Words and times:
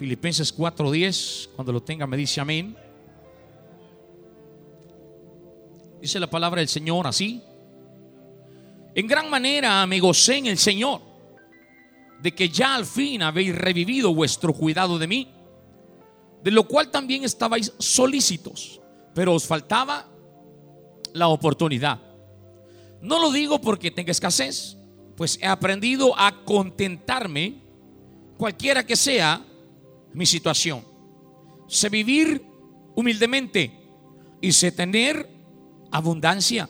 Filipenses 0.00 0.50
4:10, 0.56 1.50
cuando 1.54 1.74
lo 1.74 1.82
tenga 1.82 2.06
me 2.06 2.16
dice 2.16 2.40
amén. 2.40 2.74
Dice 6.00 6.18
la 6.18 6.30
palabra 6.30 6.60
del 6.60 6.68
Señor 6.68 7.06
así. 7.06 7.42
En 8.94 9.06
gran 9.06 9.28
manera 9.28 9.86
me 9.86 10.00
gocé 10.00 10.38
en 10.38 10.46
el 10.46 10.56
Señor 10.56 11.02
de 12.18 12.34
que 12.34 12.48
ya 12.48 12.76
al 12.76 12.86
fin 12.86 13.20
habéis 13.20 13.54
revivido 13.54 14.14
vuestro 14.14 14.54
cuidado 14.54 14.98
de 14.98 15.06
mí, 15.06 15.34
de 16.42 16.50
lo 16.50 16.66
cual 16.66 16.90
también 16.90 17.24
estabais 17.24 17.74
solícitos, 17.78 18.80
pero 19.14 19.34
os 19.34 19.46
faltaba 19.46 20.08
la 21.12 21.28
oportunidad. 21.28 22.00
No 23.02 23.18
lo 23.18 23.30
digo 23.30 23.60
porque 23.60 23.90
tenga 23.90 24.12
escasez, 24.12 24.78
pues 25.14 25.38
he 25.42 25.46
aprendido 25.46 26.18
a 26.18 26.42
contentarme, 26.46 27.60
cualquiera 28.38 28.86
que 28.86 28.96
sea 28.96 29.44
mi 30.12 30.26
situación. 30.26 30.84
Sé 31.66 31.88
vivir 31.88 32.44
humildemente 32.94 33.72
y 34.40 34.52
sé 34.52 34.72
tener 34.72 35.28
abundancia. 35.90 36.68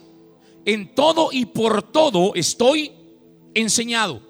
En 0.65 0.95
todo 0.95 1.31
y 1.33 1.47
por 1.47 1.83
todo 1.83 2.35
estoy 2.35 2.93
enseñado, 3.55 4.21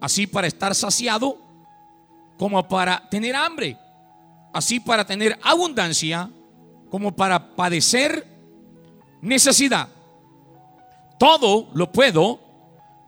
así 0.00 0.26
para 0.26 0.46
estar 0.46 0.74
saciado 0.74 1.38
como 2.38 2.66
para 2.66 3.08
tener 3.08 3.36
hambre, 3.36 3.78
así 4.52 4.80
para 4.80 5.06
tener 5.06 5.38
abundancia 5.42 6.28
como 6.90 7.14
para 7.14 7.54
padecer 7.54 8.26
necesidad. 9.20 9.88
Todo 11.18 11.70
lo 11.74 11.90
puedo 11.92 12.40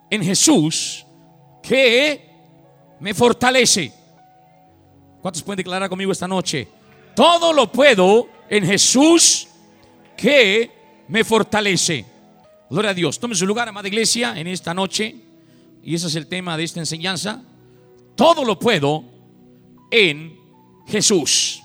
en 0.08 0.22
Jesús 0.22 1.04
que 1.62 2.30
me 3.00 3.12
fortalece. 3.12 3.92
¿Cuántos 5.24 5.42
pueden 5.42 5.56
declarar 5.56 5.88
conmigo 5.88 6.12
esta 6.12 6.28
noche? 6.28 6.68
Todo 7.16 7.54
lo 7.54 7.72
puedo 7.72 8.28
en 8.46 8.62
Jesús 8.66 9.48
que 10.18 10.70
me 11.08 11.24
fortalece. 11.24 12.04
Gloria 12.68 12.90
a 12.90 12.94
Dios. 12.94 13.18
Tome 13.18 13.34
su 13.34 13.46
lugar, 13.46 13.66
amada 13.66 13.88
iglesia, 13.88 14.38
en 14.38 14.48
esta 14.48 14.74
noche. 14.74 15.16
Y 15.82 15.94
ese 15.94 16.08
es 16.08 16.16
el 16.16 16.26
tema 16.26 16.58
de 16.58 16.64
esta 16.64 16.80
enseñanza. 16.80 17.42
Todo 18.14 18.44
lo 18.44 18.58
puedo 18.58 19.02
en 19.90 20.38
Jesús. 20.88 21.62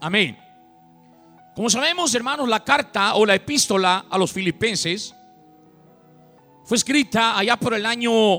Amén. 0.00 0.38
Como 1.54 1.68
sabemos, 1.68 2.14
hermanos, 2.14 2.48
la 2.48 2.64
carta 2.64 3.16
o 3.16 3.26
la 3.26 3.34
epístola 3.34 4.06
a 4.08 4.16
los 4.16 4.32
filipenses 4.32 5.14
fue 6.64 6.78
escrita 6.78 7.36
allá 7.36 7.58
por 7.58 7.74
el 7.74 7.84
año, 7.84 8.38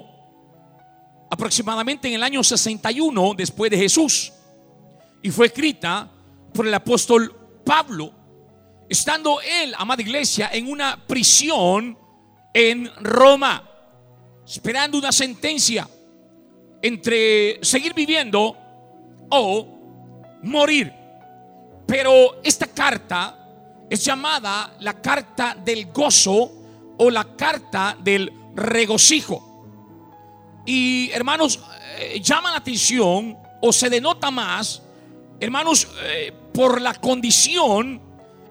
aproximadamente 1.29 2.07
en 2.07 2.15
el 2.15 2.23
año 2.23 2.43
61 2.43 3.35
después 3.35 3.69
de 3.69 3.77
Jesús. 3.77 4.31
Y 5.25 5.31
fue 5.31 5.47
escrita 5.47 6.07
por 6.53 6.67
el 6.67 6.73
apóstol 6.75 7.35
Pablo 7.65 8.13
estando 8.87 9.39
él, 9.41 9.73
amada 9.75 10.03
iglesia, 10.03 10.51
en 10.53 10.69
una 10.69 11.03
prisión 11.07 11.97
en 12.53 12.91
Roma, 12.97 13.67
esperando 14.45 14.99
una 14.99 15.11
sentencia 15.11 15.89
entre 16.79 17.57
seguir 17.63 17.95
viviendo 17.95 18.55
o 19.31 19.67
morir. 20.43 20.93
Pero 21.87 22.39
esta 22.43 22.67
carta 22.67 23.87
es 23.89 24.05
llamada 24.05 24.75
la 24.81 25.01
carta 25.01 25.55
del 25.55 25.91
gozo 25.91 26.51
o 26.99 27.09
la 27.09 27.35
carta 27.35 27.97
del 27.99 28.31
regocijo. 28.53 30.61
Y 30.67 31.09
hermanos, 31.09 31.59
eh, 31.97 32.21
llama 32.21 32.51
la 32.51 32.57
atención 32.57 33.35
o 33.59 33.73
se 33.73 33.89
denota 33.89 34.29
más, 34.29 34.83
hermanos, 35.39 35.87
eh, 36.03 36.33
por 36.53 36.81
la 36.81 36.93
condición 36.95 38.01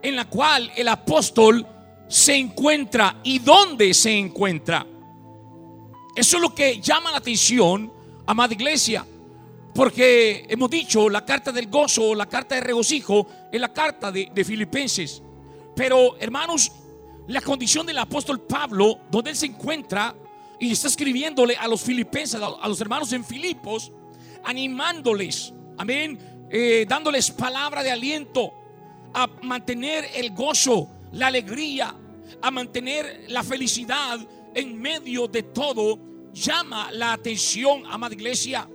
en 0.03 0.17
la 0.17 0.27
cual 0.27 0.71
el 0.77 0.89
apóstol 0.89 1.67
se 2.09 2.37
encuentra 2.37 3.21
y 3.23 3.39
dónde 3.39 3.95
se 3.95 4.17
encuentra. 4.17 4.87
Eso 6.15 6.37
es 6.37 6.43
lo 6.43 6.55
que 6.55 6.81
llama 6.81 7.11
la 7.11 7.19
atención, 7.19 7.93
amada 8.27 8.55
iglesia, 8.55 9.05
porque 9.75 10.47
hemos 10.49 10.71
dicho 10.71 11.09
la 11.09 11.25
carta 11.25 11.51
del 11.51 11.69
gozo, 11.69 12.15
la 12.15 12.27
carta 12.27 12.55
de 12.55 12.61
regocijo, 12.61 13.27
es 13.51 13.61
la 13.61 13.73
carta 13.73 14.13
de, 14.13 14.31
de 14.33 14.45
Filipenses. 14.45 15.23
Pero 15.75 16.17
hermanos, 16.21 16.71
la 17.27 17.41
condición 17.41 17.87
del 17.87 17.99
apóstol 17.99 18.41
Pablo, 18.43 19.01
donde 19.11 19.31
él 19.31 19.37
se 19.37 19.47
encuentra 19.47 20.15
y 20.61 20.73
está 20.73 20.89
escribiéndole 20.89 21.57
a 21.57 21.67
los 21.67 21.83
filipenses, 21.83 22.41
a 22.41 22.69
los 22.69 22.81
hermanos 22.81 23.13
en 23.13 23.25
Filipos, 23.25 23.91
animándoles, 24.45 25.53
amén, 25.79 26.19
eh, 26.51 26.87
dándoles 26.89 27.31
palabra 27.31 27.83
de 27.83 27.91
aliento, 27.91 28.53
a 29.13 29.27
mantener 29.43 30.07
el 30.15 30.33
gozo, 30.33 30.89
la 31.13 31.29
alegría, 31.29 31.95
a 32.43 32.51
mantener 32.51 33.27
la 33.29 33.43
felicidad 33.43 34.19
en 34.55 34.81
medio 34.81 35.29
de 35.29 35.45
todo, 35.45 35.99
llama 36.33 36.91
la 36.93 37.13
atención, 37.13 37.85
amada 37.87 38.15
iglesia. 38.15 38.69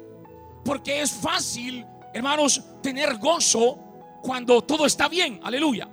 Porque 0.63 1.01
es 1.01 1.11
fácil, 1.11 1.85
hermanos, 2.13 2.61
tener 2.81 3.17
gozo 3.17 3.77
cuando 4.21 4.61
todo 4.61 4.85
está 4.85 5.07
bien. 5.07 5.39
Aleluya. 5.43 5.89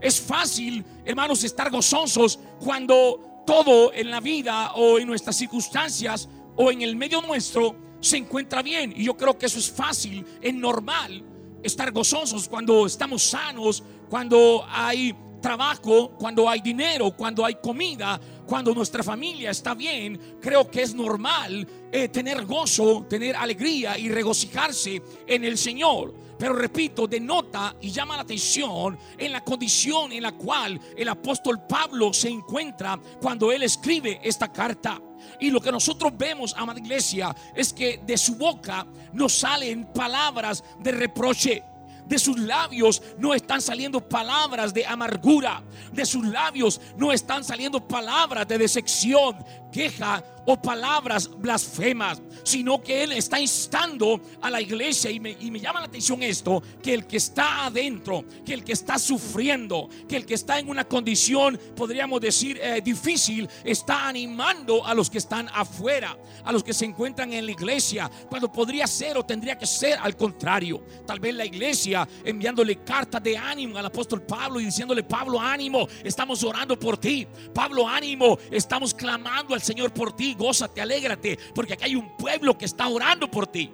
Es 0.00 0.20
fácil, 0.20 0.84
hermanos, 1.04 1.44
estar 1.44 1.70
gozosos 1.70 2.38
cuando 2.58 3.42
todo 3.46 3.92
en 3.92 4.10
la 4.10 4.20
vida 4.20 4.72
o 4.74 4.98
en 4.98 5.06
nuestras 5.06 5.36
circunstancias 5.36 6.28
o 6.56 6.70
en 6.70 6.82
el 6.82 6.96
medio 6.96 7.20
nuestro 7.22 7.89
se 8.00 8.16
encuentra 8.16 8.62
bien. 8.62 8.92
Y 8.96 9.04
yo 9.04 9.16
creo 9.16 9.38
que 9.38 9.46
eso 9.46 9.58
es 9.58 9.70
fácil, 9.70 10.24
es 10.40 10.54
normal 10.54 11.24
estar 11.62 11.92
gozosos 11.92 12.48
cuando 12.48 12.86
estamos 12.86 13.22
sanos, 13.22 13.82
cuando 14.08 14.64
hay 14.68 15.14
trabajo, 15.40 16.10
cuando 16.18 16.48
hay 16.48 16.60
dinero, 16.60 17.12
cuando 17.16 17.44
hay 17.44 17.56
comida, 17.56 18.20
cuando 18.46 18.74
nuestra 18.74 19.02
familia 19.02 19.50
está 19.50 19.74
bien, 19.74 20.38
creo 20.40 20.70
que 20.70 20.82
es 20.82 20.94
normal 20.94 21.66
eh, 21.90 22.08
tener 22.08 22.44
gozo, 22.44 23.06
tener 23.08 23.36
alegría 23.36 23.98
y 23.98 24.08
regocijarse 24.08 25.02
en 25.26 25.44
el 25.44 25.56
Señor. 25.56 26.14
Pero 26.38 26.54
repito, 26.54 27.06
denota 27.06 27.76
y 27.80 27.90
llama 27.90 28.16
la 28.16 28.22
atención 28.22 28.98
en 29.18 29.32
la 29.32 29.44
condición 29.44 30.10
en 30.12 30.22
la 30.22 30.32
cual 30.32 30.80
el 30.96 31.08
apóstol 31.08 31.60
Pablo 31.68 32.14
se 32.14 32.30
encuentra 32.30 32.98
cuando 33.20 33.52
él 33.52 33.62
escribe 33.62 34.20
esta 34.22 34.50
carta. 34.50 35.00
Y 35.38 35.50
lo 35.50 35.60
que 35.60 35.72
nosotros 35.72 36.12
vemos, 36.16 36.54
amada 36.56 36.80
iglesia, 36.80 37.34
es 37.54 37.72
que 37.72 38.00
de 38.04 38.16
su 38.16 38.36
boca 38.36 38.86
nos 39.12 39.32
salen 39.34 39.86
palabras 39.92 40.64
de 40.80 40.92
reproche. 40.92 41.62
De 42.06 42.18
sus 42.18 42.40
labios 42.40 43.00
no 43.18 43.34
están 43.34 43.62
saliendo 43.62 44.00
palabras 44.00 44.74
de 44.74 44.84
amargura. 44.84 45.62
De 45.92 46.04
sus 46.04 46.26
labios 46.26 46.80
no 46.96 47.12
están 47.12 47.44
saliendo 47.44 47.86
palabras 47.86 48.48
de 48.48 48.58
decepción, 48.58 49.36
queja 49.70 50.22
o 50.46 50.60
palabras 50.60 51.30
blasfemas, 51.38 52.20
sino 52.42 52.80
que 52.80 53.04
Él 53.04 53.12
está 53.12 53.40
instando 53.40 54.20
a 54.40 54.50
la 54.50 54.60
iglesia 54.60 55.10
y 55.10 55.20
me, 55.20 55.60
llama 55.60 55.80
la 55.80 55.86
atención 55.86 56.22
esto, 56.22 56.62
que 56.82 56.94
el 56.94 57.06
que 57.06 57.18
está 57.18 57.66
adentro, 57.66 58.24
que 58.44 58.54
el 58.54 58.64
que 58.64 58.72
está 58.72 58.98
sufriendo, 58.98 59.88
que 60.08 60.16
el 60.16 60.26
que 60.26 60.34
está 60.34 60.58
en 60.58 60.68
una 60.68 60.84
condición, 60.84 61.58
podríamos 61.76 62.20
decir, 62.20 62.58
eh, 62.62 62.80
difícil, 62.82 63.48
está 63.64 64.08
animando 64.08 64.84
a 64.84 64.94
los 64.94 65.10
que 65.10 65.18
están 65.18 65.48
afuera, 65.52 66.16
a 66.44 66.52
los 66.52 66.64
que 66.64 66.72
se 66.72 66.84
encuentran 66.84 67.32
en 67.32 67.46
la 67.46 67.52
iglesia, 67.52 68.10
cuando 68.28 68.50
podría 68.50 68.86
ser 68.86 69.18
o 69.18 69.24
tendría 69.24 69.58
que 69.58 69.66
ser 69.66 69.98
al 69.98 70.16
contrario. 70.16 70.82
Tal 71.06 71.20
vez 71.20 71.34
la 71.34 71.44
iglesia 71.44 72.08
enviándole 72.24 72.76
cartas 72.76 73.22
de 73.22 73.36
ánimo 73.36 73.78
al 73.78 73.86
apóstol 73.86 74.22
Pablo 74.22 74.60
y 74.60 74.64
diciéndole, 74.64 75.02
Pablo, 75.02 75.40
ánimo, 75.40 75.86
estamos 76.02 76.42
orando 76.42 76.78
por 76.78 76.98
ti. 76.98 77.26
Pablo, 77.54 77.86
ánimo, 77.86 78.38
estamos 78.50 78.94
clamando 78.94 79.54
al 79.54 79.59
Señor 79.62 79.92
por 79.92 80.14
ti 80.14 80.34
gózate, 80.34 80.80
alégrate, 80.80 81.38
porque 81.54 81.74
aquí 81.74 81.84
hay 81.84 81.96
un 81.96 82.16
pueblo 82.16 82.56
que 82.56 82.64
está 82.64 82.88
orando 82.88 83.30
por 83.30 83.46
ti. 83.46 83.72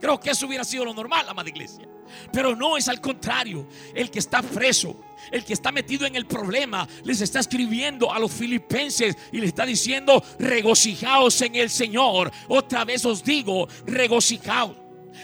Creo 0.00 0.20
que 0.20 0.30
eso 0.30 0.46
hubiera 0.46 0.64
sido 0.64 0.84
lo 0.84 0.94
normal, 0.94 1.26
amada 1.28 1.48
iglesia. 1.48 1.88
Pero 2.32 2.54
no 2.54 2.76
es 2.76 2.88
al 2.88 3.00
contrario. 3.00 3.66
El 3.94 4.10
que 4.10 4.18
está 4.18 4.42
preso, 4.42 5.00
el 5.30 5.44
que 5.44 5.54
está 5.54 5.72
metido 5.72 6.06
en 6.06 6.16
el 6.16 6.26
problema, 6.26 6.86
les 7.04 7.20
está 7.20 7.40
escribiendo 7.40 8.12
a 8.12 8.18
los 8.18 8.32
filipenses 8.32 9.16
y 9.32 9.38
les 9.38 9.48
está 9.48 9.64
diciendo, 9.64 10.22
regocijaos 10.38 11.40
en 11.42 11.56
el 11.56 11.70
Señor. 11.70 12.30
Otra 12.48 12.84
vez 12.84 13.04
os 13.04 13.24
digo, 13.24 13.68
regocijaos, 13.86 14.76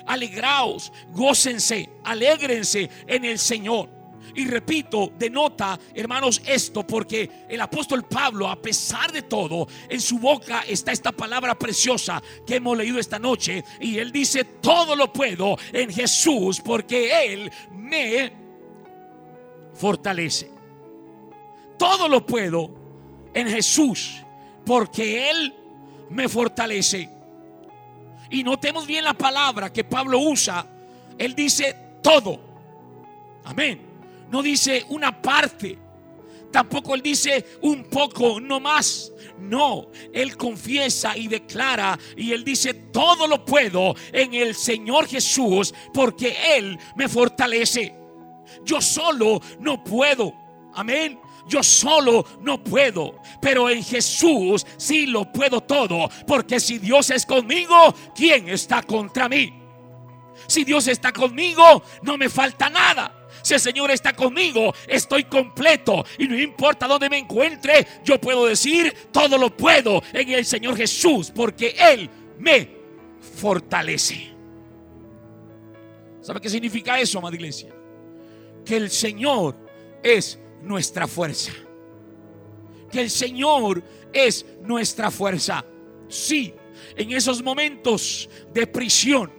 alegraos, 0.06 0.92
gócense, 1.12 1.90
alégrense 2.04 2.88
en 3.06 3.24
el 3.24 3.38
Señor. 3.38 4.01
Y 4.34 4.46
repito, 4.46 5.12
denota, 5.18 5.78
hermanos, 5.94 6.42
esto 6.46 6.86
porque 6.86 7.46
el 7.48 7.60
apóstol 7.60 8.04
Pablo, 8.04 8.48
a 8.48 8.60
pesar 8.60 9.12
de 9.12 9.22
todo, 9.22 9.66
en 9.88 10.00
su 10.00 10.18
boca 10.18 10.64
está 10.66 10.92
esta 10.92 11.12
palabra 11.12 11.58
preciosa 11.58 12.22
que 12.46 12.56
hemos 12.56 12.76
leído 12.76 12.98
esta 12.98 13.18
noche. 13.18 13.64
Y 13.80 13.98
él 13.98 14.12
dice, 14.12 14.44
todo 14.44 14.96
lo 14.96 15.12
puedo 15.12 15.56
en 15.72 15.90
Jesús 15.92 16.60
porque 16.60 17.32
Él 17.32 17.52
me 17.72 18.32
fortalece. 19.74 20.50
Todo 21.78 22.08
lo 22.08 22.24
puedo 22.24 22.70
en 23.34 23.48
Jesús 23.48 24.22
porque 24.64 25.30
Él 25.30 25.54
me 26.10 26.28
fortalece. 26.28 27.08
Y 28.30 28.42
notemos 28.42 28.86
bien 28.86 29.04
la 29.04 29.14
palabra 29.14 29.72
que 29.72 29.84
Pablo 29.84 30.18
usa. 30.20 30.66
Él 31.18 31.34
dice 31.34 31.76
todo. 32.02 32.40
Amén. 33.44 33.91
No 34.32 34.42
dice 34.42 34.84
una 34.88 35.20
parte. 35.20 35.78
Tampoco 36.50 36.94
él 36.94 37.02
dice 37.02 37.58
un 37.60 37.84
poco, 37.84 38.40
no 38.40 38.60
más. 38.60 39.12
No, 39.38 39.88
él 40.12 40.36
confiesa 40.36 41.16
y 41.16 41.28
declara 41.28 41.98
y 42.16 42.32
él 42.32 42.42
dice, 42.42 42.72
todo 42.74 43.26
lo 43.26 43.44
puedo 43.44 43.94
en 44.10 44.32
el 44.32 44.54
Señor 44.54 45.06
Jesús 45.06 45.74
porque 45.92 46.36
Él 46.56 46.78
me 46.96 47.08
fortalece. 47.08 47.94
Yo 48.64 48.80
solo 48.80 49.40
no 49.60 49.84
puedo. 49.84 50.34
Amén. 50.74 51.18
Yo 51.46 51.62
solo 51.62 52.24
no 52.40 52.62
puedo, 52.62 53.20
pero 53.40 53.68
en 53.68 53.82
Jesús 53.82 54.64
sí 54.76 55.06
lo 55.06 55.30
puedo 55.30 55.60
todo, 55.60 56.08
porque 56.24 56.60
si 56.60 56.78
Dios 56.78 57.10
es 57.10 57.26
conmigo, 57.26 57.92
¿quién 58.14 58.48
está 58.48 58.80
contra 58.82 59.28
mí? 59.28 59.52
Si 60.46 60.62
Dios 60.62 60.86
está 60.86 61.12
conmigo, 61.12 61.82
no 62.02 62.16
me 62.16 62.28
falta 62.28 62.70
nada. 62.70 63.21
Si 63.42 63.54
el 63.54 63.60
Señor 63.60 63.90
está 63.90 64.12
conmigo, 64.14 64.74
estoy 64.86 65.24
completo. 65.24 66.04
Y 66.18 66.26
no 66.26 66.38
importa 66.38 66.86
dónde 66.86 67.10
me 67.10 67.18
encuentre, 67.18 67.86
yo 68.04 68.20
puedo 68.20 68.46
decir, 68.46 68.94
todo 69.10 69.36
lo 69.38 69.56
puedo 69.56 70.02
en 70.12 70.30
el 70.30 70.44
Señor 70.44 70.76
Jesús, 70.76 71.30
porque 71.34 71.74
Él 71.78 72.08
me 72.38 72.68
fortalece. 73.20 74.30
¿Sabe 76.20 76.40
qué 76.40 76.48
significa 76.48 77.00
eso, 77.00 77.18
amada 77.18 77.34
iglesia? 77.34 77.74
Que 78.64 78.76
el 78.76 78.90
Señor 78.90 79.56
es 80.02 80.38
nuestra 80.62 81.06
fuerza. 81.06 81.52
Que 82.90 83.00
el 83.00 83.10
Señor 83.10 83.82
es 84.12 84.46
nuestra 84.62 85.10
fuerza. 85.10 85.64
Sí, 86.08 86.54
en 86.96 87.12
esos 87.12 87.42
momentos 87.42 88.28
de 88.52 88.66
prisión, 88.66 89.32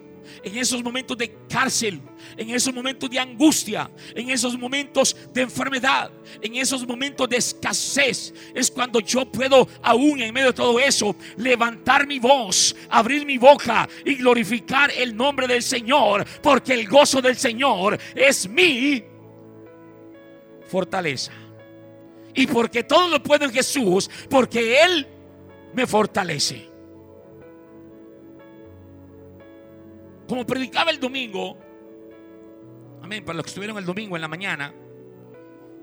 en 0.43 0.57
esos 0.57 0.83
momentos 0.83 1.17
de 1.17 1.33
cárcel, 1.47 2.01
en 2.37 2.49
esos 2.49 2.73
momentos 2.73 3.09
de 3.09 3.19
angustia, 3.19 3.89
en 4.15 4.29
esos 4.29 4.57
momentos 4.57 5.15
de 5.33 5.41
enfermedad, 5.41 6.11
en 6.41 6.55
esos 6.55 6.87
momentos 6.87 7.29
de 7.29 7.37
escasez, 7.37 8.33
es 8.53 8.71
cuando 8.71 8.99
yo 8.99 9.25
puedo, 9.31 9.67
aún 9.81 10.21
en 10.21 10.33
medio 10.33 10.47
de 10.47 10.53
todo 10.53 10.79
eso, 10.79 11.15
levantar 11.37 12.07
mi 12.07 12.19
voz, 12.19 12.75
abrir 12.89 13.25
mi 13.25 13.37
boca 13.37 13.87
y 14.05 14.15
glorificar 14.15 14.91
el 14.91 15.15
nombre 15.15 15.47
del 15.47 15.63
Señor, 15.63 16.25
porque 16.41 16.73
el 16.73 16.87
gozo 16.87 17.21
del 17.21 17.37
Señor 17.37 17.99
es 18.15 18.47
mi 18.47 19.03
fortaleza. 20.67 21.31
Y 22.35 22.47
porque 22.47 22.83
todo 22.83 23.07
lo 23.09 23.21
puedo 23.21 23.45
en 23.45 23.51
Jesús, 23.51 24.09
porque 24.29 24.81
Él 24.81 25.07
me 25.73 25.85
fortalece. 25.85 26.69
Como 30.27 30.45
predicaba 30.45 30.89
el 30.89 30.99
domingo, 30.99 31.57
para 33.21 33.37
los 33.37 33.45
que 33.45 33.49
estuvieron 33.49 33.77
el 33.77 33.85
domingo 33.85 34.15
en 34.15 34.21
la 34.21 34.27
mañana, 34.27 34.73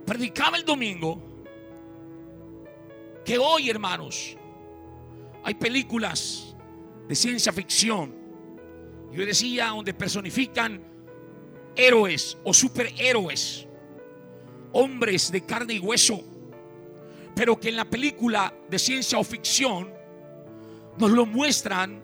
predicaba 0.07 0.57
el 0.57 0.65
domingo 0.65 1.23
que 3.25 3.39
hoy, 3.39 3.71
hermanos, 3.71 4.37
hay 5.45 5.55
películas 5.55 6.57
de 7.09 7.15
ciencia 7.15 7.53
ficción. 7.53 8.15
Yo 9.13 9.25
decía 9.25 9.69
donde 9.69 9.95
personifican 9.95 10.83
héroes 11.77 12.37
o 12.45 12.53
superhéroes 12.53 13.67
hombres 14.73 15.33
de 15.33 15.45
carne 15.45 15.75
y 15.75 15.79
hueso, 15.79 16.23
pero 17.35 17.59
que 17.59 17.69
en 17.71 17.77
la 17.77 17.85
película 17.85 18.55
de 18.69 18.79
ciencia 18.79 19.19
o 19.19 19.25
ficción 19.25 19.93
nos 20.99 21.11
lo 21.11 21.27
muestran 21.27 22.03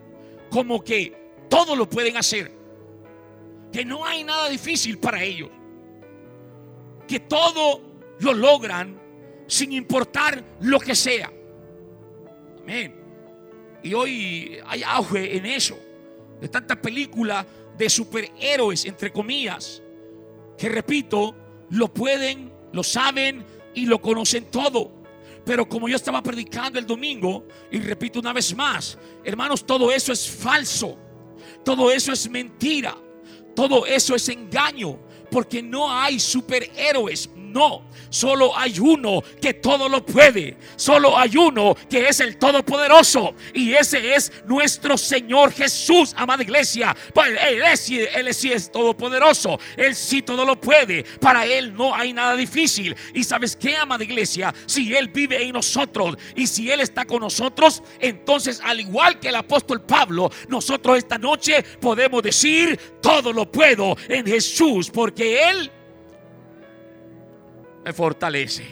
como 0.49 0.83
que 0.83 1.45
todo 1.49 1.75
lo 1.75 1.89
pueden 1.89 2.17
hacer, 2.17 2.51
que 3.71 3.85
no 3.85 4.05
hay 4.05 4.23
nada 4.23 4.49
difícil 4.49 4.97
para 4.97 5.23
ellos, 5.23 5.49
que 7.07 7.19
todo 7.21 7.81
lo 8.19 8.33
logran 8.33 8.99
sin 9.47 9.73
importar 9.73 10.43
lo 10.61 10.79
que 10.79 10.95
sea. 10.95 11.31
Amén. 12.59 12.95
Y 13.83 13.93
hoy 13.93 14.57
hay 14.65 14.83
auge 14.83 15.37
en 15.37 15.45
eso, 15.45 15.77
de 16.41 16.49
tanta 16.49 16.81
película 16.81 17.45
de 17.77 17.89
superhéroes, 17.89 18.85
entre 18.85 19.11
comillas, 19.11 19.81
que 20.57 20.67
repito, 20.69 21.35
lo 21.69 21.93
pueden 21.93 22.57
lo 22.71 22.83
saben 22.83 23.45
y 23.73 23.85
lo 23.85 23.99
conocen 24.01 24.45
todo. 24.45 24.91
Pero 25.45 25.67
como 25.67 25.87
yo 25.87 25.95
estaba 25.95 26.21
predicando 26.21 26.77
el 26.77 26.85
domingo, 26.85 27.45
y 27.71 27.79
repito 27.79 28.19
una 28.19 28.33
vez 28.33 28.55
más, 28.55 28.97
hermanos, 29.23 29.65
todo 29.65 29.91
eso 29.91 30.11
es 30.11 30.29
falso. 30.29 30.97
Todo 31.63 31.91
eso 31.91 32.11
es 32.11 32.29
mentira. 32.29 32.95
Todo 33.57 33.87
eso 33.87 34.13
es 34.13 34.29
engaño. 34.29 34.99
Porque 35.31 35.63
no 35.63 35.91
hay 35.91 36.19
superhéroes. 36.19 37.27
No, 37.57 37.81
solo 38.11 38.55
hay 38.55 38.79
uno 38.79 39.23
que 39.41 39.55
todo 39.55 39.89
lo 39.89 40.05
puede. 40.05 40.55
Solo 40.75 41.17
hay 41.17 41.35
uno 41.37 41.75
que 41.89 42.07
es 42.07 42.19
el 42.19 42.37
Todopoderoso. 42.37 43.33
Y 43.51 43.73
ese 43.73 44.13
es 44.13 44.31
nuestro 44.45 44.95
Señor 44.95 45.51
Jesús, 45.51 46.13
amada 46.15 46.43
iglesia. 46.43 46.95
Pues 47.15 47.29
él, 47.49 47.63
es, 47.63 47.89
él 47.89 48.31
sí 48.35 48.51
es 48.51 48.71
todopoderoso. 48.71 49.59
Él 49.75 49.95
sí 49.95 50.21
todo 50.21 50.45
lo 50.45 50.61
puede. 50.61 51.03
Para 51.19 51.47
Él 51.47 51.73
no 51.73 51.95
hay 51.95 52.13
nada 52.13 52.35
difícil. 52.35 52.95
Y 53.15 53.23
sabes 53.23 53.55
qué, 53.55 53.75
amada 53.75 54.03
iglesia, 54.03 54.53
si 54.67 54.95
Él 54.95 55.07
vive 55.07 55.41
en 55.41 55.53
nosotros 55.53 56.15
y 56.35 56.45
si 56.45 56.69
Él 56.69 56.81
está 56.81 57.05
con 57.05 57.21
nosotros, 57.21 57.81
entonces 57.99 58.61
al 58.63 58.81
igual 58.81 59.19
que 59.19 59.29
el 59.29 59.35
apóstol 59.35 59.81
Pablo, 59.81 60.29
nosotros 60.47 60.99
esta 60.99 61.17
noche 61.17 61.63
podemos 61.81 62.21
decir, 62.21 62.79
todo 63.01 63.33
lo 63.33 63.51
puedo 63.51 63.97
en 64.09 64.27
Jesús, 64.27 64.91
porque 64.91 65.49
Él 65.49 65.71
me 67.87 67.93
fortalece. 67.93 68.65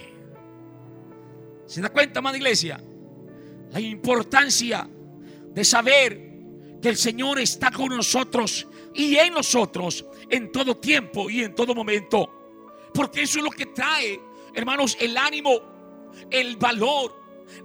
¿Se 1.65 1.79
da 1.79 1.88
cuenta, 1.88 2.19
amada 2.19 2.35
iglesia? 2.35 2.83
La 3.71 3.79
importancia 3.79 4.89
de 5.53 5.63
saber 5.63 6.31
que 6.81 6.89
el 6.89 6.97
Señor 6.97 7.39
está 7.39 7.71
con 7.71 7.95
nosotros 7.95 8.67
y 8.94 9.15
en 9.15 9.33
nosotros 9.33 10.06
en 10.29 10.51
todo 10.51 10.75
tiempo 10.75 11.29
y 11.29 11.44
en 11.44 11.56
todo 11.56 11.73
momento. 11.73 12.29
Porque 12.94 13.21
eso 13.21 13.38
es 13.38 13.45
lo 13.45 13.51
que 13.51 13.67
trae, 13.67 14.19
hermanos, 14.53 14.97
el 15.00 15.15
ánimo, 15.15 15.62
el 16.29 16.57
valor, 16.57 17.15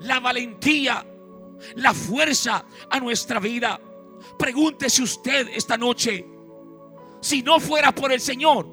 la 0.02 0.20
valentía, 0.20 1.05
la 1.75 1.93
fuerza 1.93 2.64
a 2.88 3.00
nuestra 3.00 3.41
vida. 3.41 3.81
Pregúntese 4.38 5.02
usted 5.02 5.49
esta 5.52 5.76
noche, 5.76 6.25
si 7.20 7.43
no 7.43 7.58
fuera 7.58 7.93
por 7.93 8.12
el 8.12 8.20
Señor, 8.20 8.66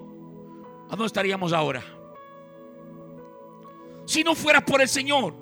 ¿a 0.86 0.92
dónde 0.92 1.08
estaríamos 1.08 1.54
ahora? 1.54 1.97
Si 4.08 4.24
no 4.24 4.34
fuera 4.34 4.66
por 4.66 4.82
el 4.82 4.88
Señor, 4.88 5.36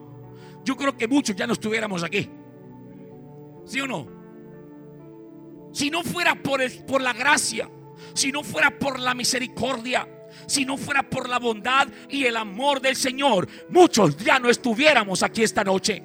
yo 0.64 0.76
creo 0.76 0.98
que 0.98 1.08
muchos 1.08 1.36
ya 1.36 1.46
no 1.46 1.54
estuviéramos 1.54 2.04
aquí. 2.04 2.28
¿Sí 3.64 3.80
o 3.80 3.88
no? 3.88 4.08
Si 5.72 5.92
no 5.92 6.04
fuera 6.04 6.34
por, 6.34 6.62
el, 6.62 6.84
por 6.84 7.00
la 7.00 7.14
gracia, 7.14 7.70
si 8.16 8.32
no 8.32 8.44
fuera 8.44 8.78
por 8.78 9.00
la 9.00 9.14
misericordia, 9.14 10.10
si 10.48 10.66
no 10.66 10.78
fuera 10.78 11.08
por 11.08 11.30
la 11.30 11.38
bondad 11.38 11.88
y 12.10 12.26
el 12.26 12.36
amor 12.36 12.82
del 12.82 12.96
Señor, 12.96 13.48
muchos 13.70 14.18
ya 14.18 14.40
no 14.40 14.50
estuviéramos 14.50 15.22
aquí 15.22 15.44
esta 15.44 15.64
noche. 15.64 16.02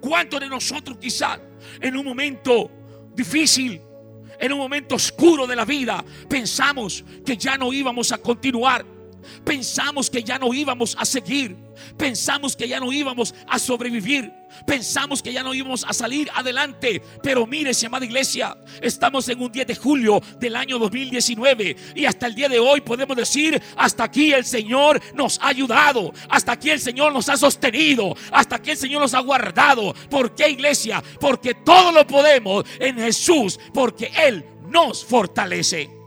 ¿Cuántos 0.00 0.38
de 0.38 0.48
nosotros 0.48 0.96
quizás 0.98 1.40
en 1.80 1.96
un 1.96 2.04
momento 2.04 2.70
difícil, 3.16 3.80
en 4.38 4.52
un 4.52 4.58
momento 4.58 4.94
oscuro 4.94 5.44
de 5.46 5.56
la 5.56 5.64
vida, 5.64 6.04
pensamos 6.28 7.04
que 7.26 7.36
ya 7.36 7.58
no 7.58 7.72
íbamos 7.72 8.12
a 8.12 8.18
continuar? 8.18 8.91
Pensamos 9.44 10.10
que 10.10 10.22
ya 10.22 10.38
no 10.38 10.52
íbamos 10.52 10.96
a 10.98 11.04
seguir. 11.04 11.56
Pensamos 11.96 12.56
que 12.56 12.68
ya 12.68 12.80
no 12.80 12.92
íbamos 12.92 13.34
a 13.48 13.58
sobrevivir. 13.58 14.32
Pensamos 14.66 15.22
que 15.22 15.32
ya 15.32 15.42
no 15.42 15.54
íbamos 15.54 15.84
a 15.84 15.92
salir 15.92 16.30
adelante. 16.34 17.02
Pero 17.22 17.46
mire, 17.46 17.72
amada 17.86 18.04
iglesia, 18.04 18.56
estamos 18.80 19.28
en 19.28 19.40
un 19.40 19.50
10 19.50 19.66
de 19.66 19.76
julio 19.76 20.20
del 20.38 20.56
año 20.56 20.78
2019 20.78 21.76
y 21.94 22.04
hasta 22.04 22.26
el 22.26 22.34
día 22.34 22.48
de 22.48 22.58
hoy 22.58 22.80
podemos 22.80 23.16
decir, 23.16 23.60
hasta 23.76 24.04
aquí 24.04 24.32
el 24.32 24.44
Señor 24.44 25.00
nos 25.14 25.38
ha 25.40 25.48
ayudado, 25.48 26.12
hasta 26.28 26.52
aquí 26.52 26.70
el 26.70 26.80
Señor 26.80 27.12
nos 27.12 27.28
ha 27.28 27.36
sostenido, 27.36 28.14
hasta 28.30 28.56
aquí 28.56 28.70
el 28.70 28.76
Señor 28.76 29.02
nos 29.02 29.14
ha 29.14 29.20
guardado. 29.20 29.94
¿Por 30.10 30.34
qué 30.34 30.48
iglesia? 30.50 31.02
Porque 31.20 31.54
todo 31.54 31.92
lo 31.92 32.06
podemos 32.06 32.64
en 32.78 32.96
Jesús, 32.96 33.58
porque 33.72 34.12
Él 34.16 34.44
nos 34.68 35.04
fortalece. 35.04 36.01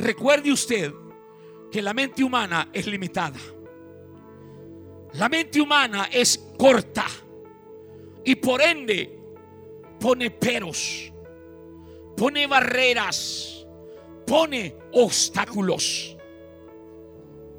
Recuerde 0.00 0.50
usted 0.50 0.94
que 1.70 1.82
la 1.82 1.92
mente 1.92 2.24
humana 2.24 2.70
es 2.72 2.86
limitada. 2.86 3.38
La 5.12 5.28
mente 5.28 5.60
humana 5.60 6.08
es 6.10 6.42
corta 6.56 7.04
y 8.24 8.34
por 8.36 8.62
ende 8.62 9.18
pone 9.98 10.30
peros, 10.30 11.12
pone 12.16 12.46
barreras, 12.46 13.66
pone 14.26 14.74
obstáculos. 14.92 16.16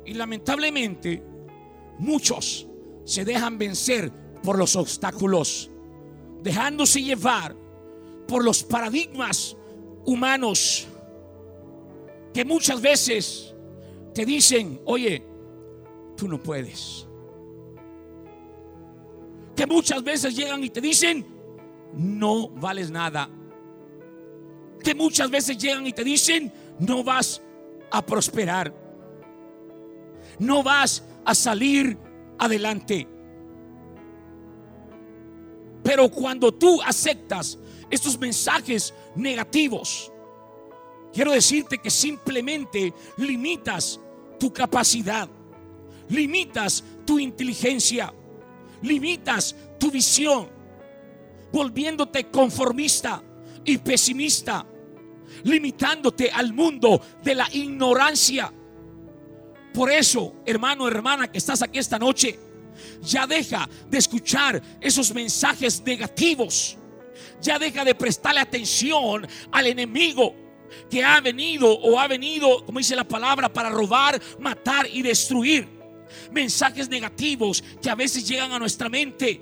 Y 0.06 0.16
lamentablemente 0.16 1.24
muchos 2.00 2.68
se 3.04 3.24
dejan 3.24 3.60
vencer 3.60 4.12
por 4.42 4.58
los 4.58 4.76
obstáculos 4.76 5.70
dejándose 6.42 7.04
llevar 7.04 7.56
por 8.28 8.44
los 8.44 8.64
paradigmas 8.64 9.56
humanos 10.06 10.88
que 12.34 12.46
muchas 12.46 12.82
veces 12.82 13.54
te 14.14 14.26
dicen, 14.26 14.82
oye, 14.86 15.26
tú 16.16 16.28
no 16.28 16.42
puedes. 16.42 17.08
Que 19.56 19.66
muchas 19.68 20.04
veces 20.04 20.36
llegan 20.36 20.64
y 20.64 20.70
te 20.70 20.82
dicen, 20.82 21.26
no 21.94 22.50
vales 22.50 22.90
nada. 22.90 23.30
Que 24.84 24.96
muchas 24.96 25.30
veces 25.30 25.58
llegan 25.58 25.86
y 25.86 25.94
te 25.94 26.04
dicen, 26.04 26.52
no 26.80 27.04
vas 27.04 27.42
a 27.92 28.06
prosperar. 28.06 28.74
No 30.40 30.64
vas 30.64 31.04
a 31.26 31.36
salir 31.36 31.98
adelante. 32.38 33.08
Pero 35.84 36.10
cuando 36.10 36.52
tú 36.52 36.82
aceptas 36.82 37.58
estos 37.90 38.18
mensajes 38.18 38.94
negativos, 39.16 40.12
quiero 41.14 41.32
decirte 41.32 41.78
que 41.78 41.90
simplemente 41.90 42.94
limitas 43.18 44.00
tu 44.40 44.52
capacidad, 44.52 45.30
limitas 46.10 46.84
tu 47.06 47.20
inteligencia, 47.20 48.14
limitas 48.82 49.56
tu 49.80 49.92
visión, 49.92 50.50
volviéndote 51.52 52.30
conformista 52.30 53.22
y 53.64 53.78
pesimista, 53.78 54.66
limitándote 55.44 56.32
al 56.32 56.54
mundo 56.54 57.02
de 57.24 57.36
la 57.36 57.48
ignorancia. 57.52 58.52
Por 59.74 59.92
eso, 59.92 60.36
hermano, 60.46 60.88
hermana, 60.88 61.32
que 61.32 61.38
estás 61.38 61.62
aquí 61.62 61.80
esta 61.80 61.98
noche, 61.98 62.38
ya 63.02 63.28
deja 63.28 63.70
de 63.90 63.98
escuchar 63.98 64.62
esos 64.80 65.14
mensajes 65.14 65.82
negativos. 65.84 66.78
Ya 67.42 67.58
deja 67.58 67.84
de 67.84 67.96
prestarle 67.96 68.40
atención 68.40 69.28
al 69.52 69.68
enemigo 69.68 70.36
que 70.90 71.04
ha 71.04 71.20
venido 71.22 71.72
o 71.72 72.00
ha 72.00 72.08
venido, 72.08 72.66
como 72.66 72.80
dice 72.80 72.96
la 72.96 73.08
palabra, 73.08 73.52
para 73.52 73.70
robar, 73.70 74.22
matar 74.40 74.88
y 74.92 75.02
destruir. 75.02 75.68
Mensajes 76.32 76.90
negativos 76.90 77.64
que 77.82 77.90
a 77.90 77.96
veces 77.96 78.28
llegan 78.28 78.52
a 78.52 78.60
nuestra 78.60 78.90
mente. 78.90 79.42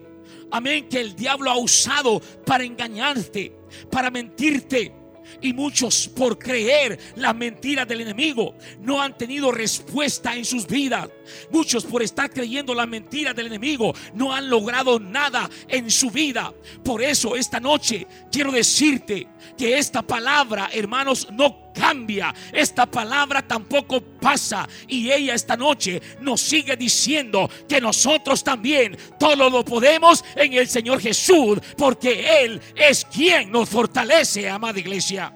Amén, 0.52 0.88
que 0.90 1.00
el 1.00 1.16
diablo 1.16 1.52
ha 1.52 1.58
usado 1.58 2.20
para 2.46 2.64
engañarte, 2.64 3.56
para 3.92 4.10
mentirte, 4.10 4.94
y 5.42 5.54
muchos 5.54 6.08
por 6.08 6.38
creer 6.38 7.00
la 7.16 7.34
mentira 7.34 7.86
del 7.86 8.02
enemigo 8.02 8.56
no 8.82 9.02
han 9.02 9.18
tenido 9.18 9.52
respuesta 9.52 10.36
en 10.36 10.46
sus 10.46 10.68
vidas. 10.68 11.10
Muchos 11.52 11.86
por 11.86 12.02
estar 12.02 12.30
creyendo 12.30 12.74
la 12.74 12.86
mentira 12.86 13.34
del 13.34 13.48
enemigo 13.48 13.94
no 14.14 14.34
han 14.34 14.50
logrado 14.50 15.00
nada 15.00 15.50
en 15.68 15.90
su 15.90 16.10
vida. 16.10 16.54
Por 16.84 17.02
eso 17.02 17.36
esta 17.36 17.60
noche 17.60 18.08
quiero 18.32 18.52
decirte 18.52 19.28
que 19.58 19.78
esta 19.78 20.02
palabra, 20.02 20.70
hermanos, 20.74 21.28
no 21.32 21.69
cambia. 21.80 22.34
Esta 22.52 22.86
palabra 22.86 23.42
tampoco 23.42 24.02
pasa. 24.02 24.68
Y 24.88 25.10
ella 25.12 25.34
esta 25.34 25.56
noche 25.56 26.02
nos 26.22 26.42
sigue 26.42 26.76
diciendo 26.76 27.50
que 27.68 27.80
nosotros 27.80 28.44
también 28.44 28.98
todo 29.18 29.50
lo 29.50 29.64
podemos 29.64 30.24
en 30.36 30.54
el 30.54 30.68
Señor 30.68 31.00
Jesús, 31.00 31.60
porque 31.78 32.44
Él 32.44 32.62
es 32.76 33.06
quien 33.06 33.52
nos 33.52 33.70
fortalece, 33.70 34.50
amada 34.50 34.80
iglesia. 34.80 35.34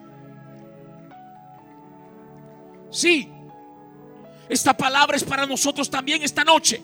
Sí, 2.91 3.27
esta 4.50 4.75
palabra 4.75 5.17
es 5.17 5.23
para 5.23 5.45
nosotros 5.45 5.89
también 5.89 6.21
esta 6.21 6.43
noche. 6.43 6.81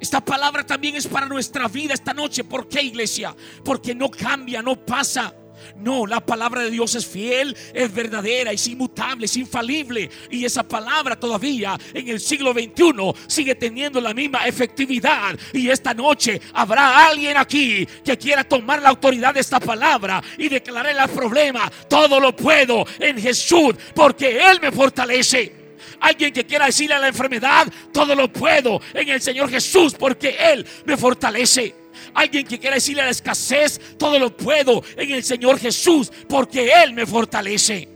Esta 0.00 0.20
palabra 0.20 0.64
también 0.64 0.96
es 0.96 1.06
para 1.06 1.26
nuestra 1.26 1.68
vida 1.68 1.94
esta 1.94 2.12
noche. 2.12 2.44
¿Por 2.44 2.68
qué, 2.68 2.82
iglesia? 2.82 3.34
Porque 3.64 3.94
no 3.94 4.10
cambia, 4.10 4.62
no 4.62 4.76
pasa. 4.76 5.32
No, 5.76 6.06
la 6.06 6.20
palabra 6.20 6.62
de 6.62 6.70
Dios 6.70 6.94
es 6.94 7.06
fiel, 7.06 7.56
es 7.74 7.92
verdadera, 7.92 8.52
es 8.52 8.66
inmutable, 8.66 9.26
es 9.26 9.36
infalible. 9.36 10.08
Y 10.30 10.44
esa 10.44 10.62
palabra 10.62 11.16
todavía 11.16 11.78
en 11.92 12.08
el 12.08 12.20
siglo 12.20 12.52
XXI 12.52 13.12
sigue 13.26 13.54
teniendo 13.54 14.00
la 14.00 14.14
misma 14.14 14.46
efectividad. 14.46 15.38
Y 15.52 15.68
esta 15.68 15.94
noche 15.94 16.40
habrá 16.52 17.06
alguien 17.06 17.36
aquí 17.36 17.86
que 18.04 18.16
quiera 18.16 18.44
tomar 18.44 18.82
la 18.82 18.90
autoridad 18.90 19.34
de 19.34 19.40
esta 19.40 19.60
palabra 19.60 20.22
y 20.38 20.48
declarar 20.48 20.88
el 20.88 21.10
problema. 21.10 21.70
Todo 21.88 22.20
lo 22.20 22.34
puedo 22.34 22.84
en 22.98 23.20
Jesús 23.20 23.74
porque 23.94 24.38
Él 24.38 24.60
me 24.60 24.72
fortalece. 24.72 25.66
Alguien 26.00 26.32
que 26.32 26.44
quiera 26.44 26.66
decirle 26.66 26.94
a 26.94 26.98
la 26.98 27.08
enfermedad, 27.08 27.66
todo 27.92 28.14
lo 28.14 28.32
puedo 28.32 28.80
en 28.92 29.08
el 29.08 29.20
Señor 29.20 29.48
Jesús 29.48 29.94
porque 29.98 30.36
Él 30.38 30.66
me 30.84 30.96
fortalece. 30.96 31.85
Alguien 32.14 32.46
que 32.46 32.58
quiera 32.58 32.76
decirle 32.76 33.02
a 33.02 33.06
la 33.06 33.10
escasez, 33.10 33.80
todo 33.98 34.18
lo 34.18 34.36
puedo 34.36 34.82
en 34.96 35.12
el 35.12 35.22
Señor 35.22 35.58
Jesús, 35.58 36.12
porque 36.28 36.70
Él 36.82 36.92
me 36.92 37.06
fortalece. 37.06 37.88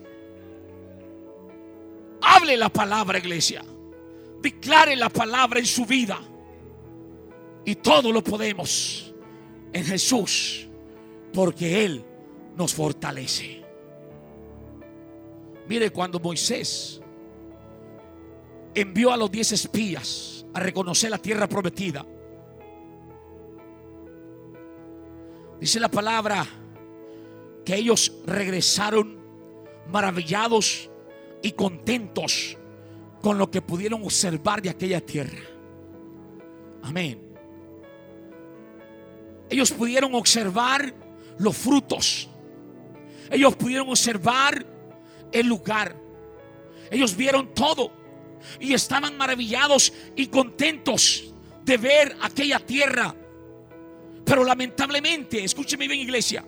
Hable 2.23 2.57
la 2.57 2.69
palabra, 2.69 3.19
iglesia. 3.19 3.64
Declare 4.42 4.97
la 4.97 5.09
palabra 5.09 5.59
en 5.59 5.66
su 5.66 5.87
vida. 5.87 6.21
Y 7.64 7.76
todo 7.76 8.11
lo 8.12 8.23
podemos 8.25 9.14
en 9.73 9.85
Jesús, 9.85 10.66
porque 11.33 11.85
Él 11.85 12.04
nos 12.57 12.75
fortalece. 12.75 13.62
Mire, 15.69 15.90
cuando 15.90 16.19
Moisés 16.19 17.00
envió 18.75 19.12
a 19.12 19.16
los 19.16 19.30
diez 19.30 19.52
espías 19.52 20.45
a 20.52 20.61
reconocer 20.61 21.11
la 21.11 21.19
tierra 21.19 21.49
prometida, 21.49 22.04
Dice 25.61 25.79
la 25.79 25.90
palabra 25.90 26.47
que 27.64 27.75
ellos 27.75 28.12
regresaron 28.26 29.21
maravillados 29.88 30.88
y 31.43 31.52
contentos 31.52 32.57
con 33.21 33.37
lo 33.37 33.50
que 33.50 33.61
pudieron 33.61 34.02
observar 34.02 34.62
de 34.62 34.71
aquella 34.71 35.00
tierra. 35.00 35.43
Amén. 36.83 37.21
Ellos 39.50 39.71
pudieron 39.73 40.14
observar 40.14 40.95
los 41.38 41.57
frutos. 41.57 42.31
Ellos 43.31 43.55
pudieron 43.57 43.90
observar 43.90 44.64
el 45.31 45.47
lugar. 45.47 45.95
Ellos 46.90 47.14
vieron 47.14 47.52
todo 47.52 47.93
y 48.59 48.73
estaban 48.73 49.17
maravillados 49.19 49.93
y 50.17 50.26
contentos 50.29 51.35
de 51.64 51.76
ver 51.76 52.17
aquella 52.23 52.59
tierra 52.59 53.14
pero 54.25 54.45
lamentablemente, 54.45 55.43
escúcheme 55.45 55.89
bien 55.89 56.00
iglesia, 56.00 56.45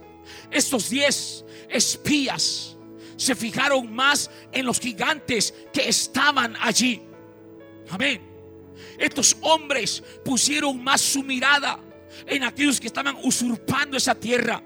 estos 0.51 0.91
diez 0.91 1.45
espías 1.69 2.77
se 3.17 3.35
fijaron 3.35 3.93
más 3.93 4.31
en 4.53 4.67
los 4.67 4.81
gigantes 4.81 5.55
que 5.73 5.89
estaban 5.89 6.57
allí. 6.61 7.01
Amén. 7.91 8.21
Estos 8.99 9.37
hombres 9.43 10.03
pusieron 10.25 10.83
más 10.83 11.01
su 11.01 11.23
mirada 11.23 11.79
en 12.27 12.45
aquellos 12.45 12.81
que 12.81 12.87
estaban 12.87 13.17
usurpando 13.23 13.97
esa 13.97 14.15
tierra, 14.15 14.63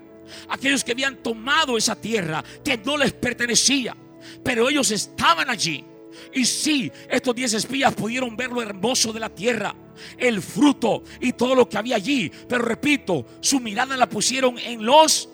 aquellos 0.49 0.85
que 0.85 0.93
habían 0.93 1.23
tomado 1.23 1.77
esa 1.77 1.97
tierra 1.97 2.45
que 2.65 2.79
no 2.79 2.97
les 2.97 3.13
pertenecía, 3.13 3.97
pero 4.43 4.69
ellos 4.69 4.91
estaban 4.91 5.51
allí. 5.51 5.85
Y 6.33 6.45
sí, 6.45 6.91
estos 7.09 7.35
diez 7.35 7.55
espías 7.55 7.95
pudieron 7.95 8.37
ver 8.37 8.51
lo 8.51 8.63
hermoso 8.63 9.13
de 9.13 9.21
la 9.21 9.29
tierra, 9.29 9.75
el 10.19 10.43
fruto 10.43 11.03
y 11.21 11.33
todo 11.33 11.55
lo 11.55 11.69
que 11.69 11.79
había 11.79 11.97
allí. 11.97 12.31
Pero 12.49 12.65
repito, 12.65 13.27
su 13.41 13.61
mirada 13.61 13.97
la 13.97 14.09
pusieron 14.09 14.59
en 14.59 14.85
los 14.85 15.29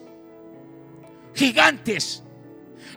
gigantes. 1.35 2.23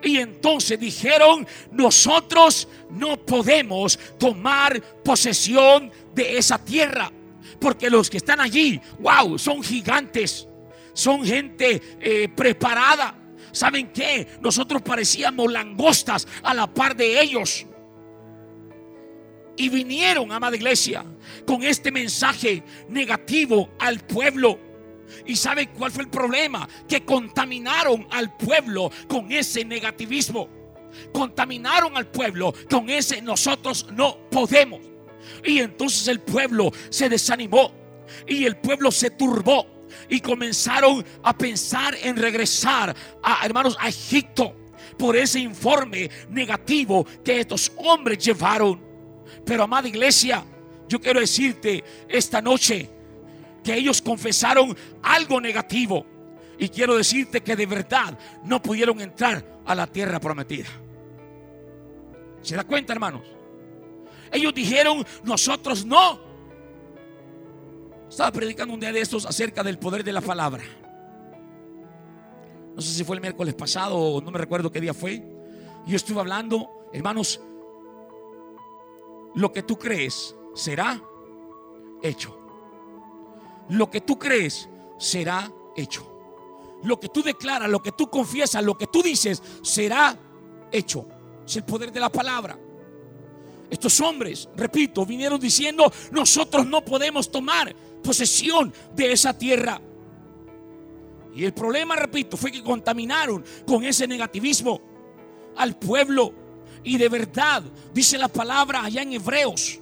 Y 0.04 0.18
entonces 0.18 0.80
dijeron, 0.80 1.48
nosotros 1.72 2.68
no 2.92 3.18
podemos 3.26 3.98
tomar 4.18 4.82
posesión 5.04 5.92
de 6.14 6.38
esa 6.38 6.64
tierra. 6.64 7.12
Porque 7.60 7.90
los 7.90 8.10
que 8.10 8.18
están 8.18 8.40
allí, 8.40 8.80
wow, 9.00 9.40
son 9.40 9.64
gigantes. 9.64 10.48
Son 10.94 11.26
gente 11.26 11.82
eh, 12.00 12.30
preparada. 12.30 13.16
¿Saben 13.52 13.92
qué? 13.94 14.28
Nosotros 14.42 14.82
parecíamos 14.82 15.52
langostas 15.52 16.28
a 16.44 16.54
la 16.54 16.68
par 16.72 16.96
de 16.96 17.22
ellos. 17.22 17.66
Y 19.58 19.70
vinieron, 19.70 20.32
amada 20.32 20.56
iglesia, 20.56 21.06
con 21.46 21.64
este 21.64 21.92
mensaje 21.92 22.64
negativo 22.90 23.70
al 23.80 24.00
pueblo. 24.00 24.60
¿Y 25.26 25.36
sabe 25.36 25.70
cuál 25.70 25.92
fue 25.92 26.04
el 26.04 26.10
problema? 26.10 26.68
Que 26.88 27.06
contaminaron 27.06 28.08
al 28.12 28.36
pueblo 28.36 28.92
con 29.08 29.32
ese 29.32 29.64
negativismo. 29.64 30.50
Contaminaron 31.14 31.96
al 31.96 32.08
pueblo 32.08 32.54
con 32.70 32.90
ese 32.90 33.22
nosotros 33.22 33.88
no 33.92 34.30
podemos. 34.30 34.82
Y 35.44 35.60
entonces 35.60 36.08
el 36.08 36.20
pueblo 36.22 36.72
se 36.90 37.10
desanimó 37.10 37.72
y 38.28 38.46
el 38.46 38.58
pueblo 38.58 38.92
se 38.92 39.10
turbó 39.12 39.68
y 40.10 40.20
comenzaron 40.20 41.06
a 41.24 41.38
pensar 41.38 41.96
en 42.02 42.18
regresar 42.18 42.96
a 43.24 43.46
hermanos 43.46 43.78
a 43.80 43.90
Egipto 43.90 44.56
por 44.98 45.16
ese 45.16 45.40
informe 45.40 46.10
negativo 46.30 47.06
que 47.24 47.40
estos 47.40 47.72
hombres 47.78 48.24
llevaron. 48.24 48.85
Pero 49.46 49.64
amada 49.64 49.88
iglesia, 49.88 50.44
yo 50.88 51.00
quiero 51.00 51.20
decirte 51.20 51.84
esta 52.08 52.42
noche 52.42 52.90
que 53.64 53.76
ellos 53.76 54.02
confesaron 54.02 54.76
algo 55.02 55.40
negativo. 55.40 56.06
Y 56.58 56.70
quiero 56.70 56.96
decirte 56.96 57.42
que 57.42 57.56
de 57.56 57.66
verdad 57.66 58.18
no 58.44 58.62
pudieron 58.62 59.02
entrar 59.02 59.44
a 59.66 59.76
la 59.76 59.88
tierra 59.88 60.20
prometida. 60.20 60.68
¿Se 62.42 62.56
da 62.56 62.64
cuenta, 62.64 62.94
hermanos? 62.94 63.24
Ellos 64.32 64.54
dijeron, 64.54 65.06
nosotros 65.24 65.86
no. 65.86 66.20
Estaba 68.10 68.32
predicando 68.32 68.74
un 68.74 68.80
día 68.80 68.94
de 68.94 69.02
estos 69.02 69.26
acerca 69.26 69.64
del 69.64 69.80
poder 69.80 70.04
de 70.04 70.14
la 70.14 70.22
palabra. 70.22 70.64
No 72.76 72.82
sé 72.82 72.94
si 72.94 73.04
fue 73.04 73.16
el 73.16 73.22
miércoles 73.22 73.54
pasado 73.54 73.98
o 73.98 74.22
no 74.22 74.32
me 74.32 74.38
recuerdo 74.38 74.72
qué 74.72 74.80
día 74.80 74.94
fue. 74.94 75.24
Yo 75.88 75.96
estuve 75.96 76.20
hablando, 76.20 76.90
hermanos, 76.94 77.42
lo 79.36 79.52
que 79.52 79.64
tú 79.64 79.78
crees 79.78 80.36
será 80.54 81.02
hecho. 82.02 82.38
Lo 83.70 83.90
que 83.90 84.02
tú 84.02 84.18
crees 84.18 84.70
será 84.98 85.52
hecho. 85.76 86.12
Lo 86.84 87.00
que 87.00 87.10
tú 87.10 87.24
declaras, 87.24 87.70
lo 87.70 87.82
que 87.82 87.92
tú 87.92 88.10
confiesas, 88.10 88.64
lo 88.64 88.78
que 88.78 88.88
tú 88.88 89.02
dices 89.02 89.42
será 89.62 90.18
hecho. 90.72 91.08
Es 91.46 91.56
el 91.58 91.64
poder 91.64 91.92
de 91.92 92.00
la 92.00 92.12
palabra. 92.12 92.60
Estos 93.70 94.00
hombres, 94.02 94.48
repito, 94.56 95.06
vinieron 95.06 95.40
diciendo, 95.40 95.92
nosotros 96.12 96.66
no 96.68 96.86
podemos 96.86 97.32
tomar 97.32 97.76
posesión 98.04 98.72
de 98.96 99.12
esa 99.12 99.38
tierra. 99.38 99.82
Y 101.34 101.44
el 101.44 101.54
problema, 101.54 101.96
repito, 101.96 102.38
fue 102.38 102.52
que 102.52 102.64
contaminaron 102.64 103.44
con 103.66 103.84
ese 103.84 104.08
negativismo 104.08 104.80
al 105.58 105.78
pueblo. 105.78 106.45
Y 106.86 106.98
de 106.98 107.10
verdad, 107.10 107.64
dice 107.94 108.16
la 108.18 108.28
palabra 108.28 108.86
allá 108.86 109.02
en 109.02 109.14
Hebreos, 109.14 109.80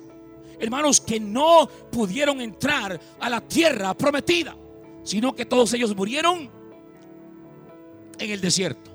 hermanos, 0.57 1.01
que 1.01 1.19
no 1.19 1.67
pudieron 1.91 2.39
entrar 2.39 2.99
a 3.19 3.29
la 3.29 3.41
tierra 3.41 3.93
prometida, 3.93 4.55
sino 5.03 5.35
que 5.35 5.45
todos 5.45 5.73
ellos 5.73 5.93
murieron 5.93 6.49
en 8.17 8.31
el 8.31 8.39
desierto. 8.39 8.89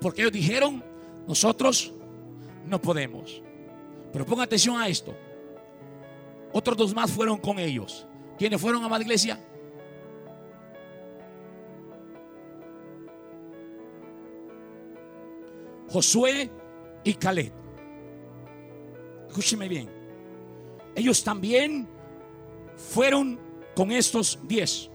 Porque 0.00 0.22
ellos 0.22 0.32
dijeron, 0.32 0.82
nosotros 1.28 1.92
no 2.66 2.80
podemos. 2.82 3.40
Pero 4.12 4.26
ponga 4.26 4.42
atención 4.42 4.80
a 4.80 4.88
esto. 4.88 5.14
Otros 6.52 6.76
dos 6.76 6.94
más 6.94 7.12
fueron 7.12 7.38
con 7.38 7.60
ellos. 7.60 8.08
¿Quiénes 8.36 8.60
fueron, 8.60 8.82
a 8.82 8.86
amada 8.86 9.02
iglesia? 9.04 9.38
Josué 15.88 16.50
y 17.04 17.14
Caleb. 17.14 17.52
Escúcheme 19.28 19.68
bien. 19.68 19.88
Ellos 20.94 21.22
también 21.22 21.88
fueron 22.76 23.38
con 23.74 23.92
estos 23.92 24.38
diez. 24.42 24.90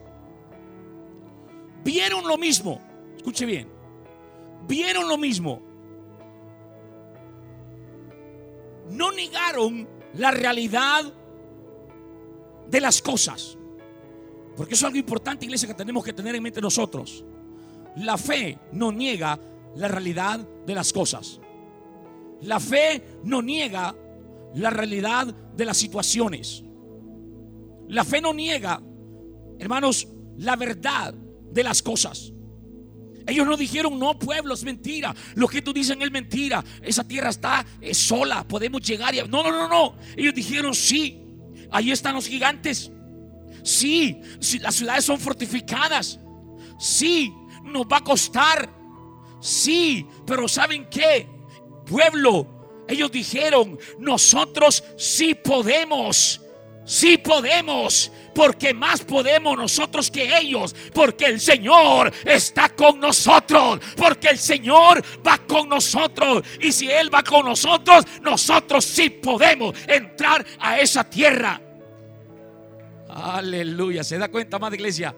Vieron 1.84 2.28
lo 2.28 2.38
mismo. 2.38 2.82
Escuche 3.16 3.46
bien. 3.46 3.70
Vieron 4.68 5.08
lo 5.08 5.18
mismo. 5.18 5.62
No 8.90 9.12
negaron 9.12 9.88
la 10.14 10.32
realidad 10.32 11.14
de 12.68 12.82
las 12.82 13.02
cosas. 13.02 13.58
Porque 14.56 14.74
eso 14.74 14.86
es 14.86 14.88
algo 14.88 14.98
importante, 14.98 15.46
iglesia, 15.46 15.68
que 15.68 15.74
tenemos 15.74 16.04
que 16.04 16.14
tener 16.14 16.36
en 16.36 16.44
mente 16.44 16.62
nosotros. 16.62 17.24
La 17.98 18.18
fe 18.18 18.60
no 18.72 18.92
niega 18.92 19.40
la 19.76 19.88
realidad 19.88 20.40
de 20.40 20.76
las 20.76 20.92
cosas. 20.92 21.40
La 22.42 22.60
fe 22.60 23.20
no 23.24 23.42
niega 23.42 23.96
la 24.56 24.70
realidad 24.70 25.28
de 25.28 25.66
las 25.66 25.78
situaciones. 25.78 26.64
La 27.88 28.04
fe 28.04 28.22
no 28.22 28.34
niega, 28.34 28.82
hermanos, 29.60 30.08
la 30.38 30.56
verdad 30.56 31.14
de 31.14 31.64
las 31.64 31.82
cosas. 31.82 32.32
Ellos 33.28 33.48
no 33.48 33.58
dijeron, 33.58 33.98
no, 33.98 34.18
pueblo, 34.20 34.54
es 34.54 34.64
mentira. 34.64 35.16
Lo 35.36 35.48
que 35.48 35.62
tú 35.62 35.74
dicen 35.74 36.02
es 36.02 36.12
mentira. 36.12 36.64
Esa 36.82 37.08
tierra 37.08 37.30
está 37.30 37.66
sola, 37.94 38.48
podemos 38.48 38.82
llegar. 38.82 39.16
Y... 39.16 39.20
No, 39.28 39.44
no, 39.44 39.52
no, 39.52 39.68
no. 39.68 39.98
Ellos 40.16 40.34
dijeron, 40.34 40.76
sí, 40.76 41.24
ahí 41.72 41.92
están 41.92 42.16
los 42.16 42.28
gigantes. 42.28 42.92
Sí, 43.64 44.22
las 44.62 44.76
ciudades 44.76 45.06
son 45.06 45.20
fortificadas. 45.20 46.20
Sí, 46.80 47.34
nos 47.64 47.86
va 47.88 47.98
a 47.98 48.04
costar. 48.04 48.72
Sí, 49.42 50.06
pero 50.26 50.48
¿saben 50.48 50.88
qué? 50.90 51.28
Pueblo, 51.86 52.48
ellos 52.88 53.12
dijeron, 53.12 53.80
nosotros 54.00 54.84
sí 54.98 55.36
podemos. 55.36 56.42
Sí 56.88 57.18
podemos, 57.18 58.12
porque 58.36 58.72
más 58.72 59.02
podemos 59.02 59.58
nosotros 59.58 60.12
que 60.12 60.38
ellos, 60.38 60.76
porque 60.94 61.26
el 61.26 61.42
Señor 61.42 62.14
está 62.24 62.70
con 62.70 63.00
nosotros, 63.00 63.80
porque 63.98 64.28
el 64.28 64.38
Señor 64.38 65.04
va 65.26 65.40
con 65.40 65.68
nosotros. 65.68 66.44
Y 66.62 66.72
si 66.72 66.92
Él 66.92 67.12
va 67.12 67.24
con 67.24 67.46
nosotros, 67.48 68.06
nosotros 68.22 68.86
sí 68.86 69.10
podemos 69.10 69.74
entrar 69.88 70.46
a 70.60 70.80
esa 70.80 71.04
tierra. 71.04 71.60
Aleluya, 73.10 74.04
¿se 74.04 74.20
da 74.20 74.28
cuenta, 74.28 74.60
más 74.60 74.72
iglesia? 74.72 75.16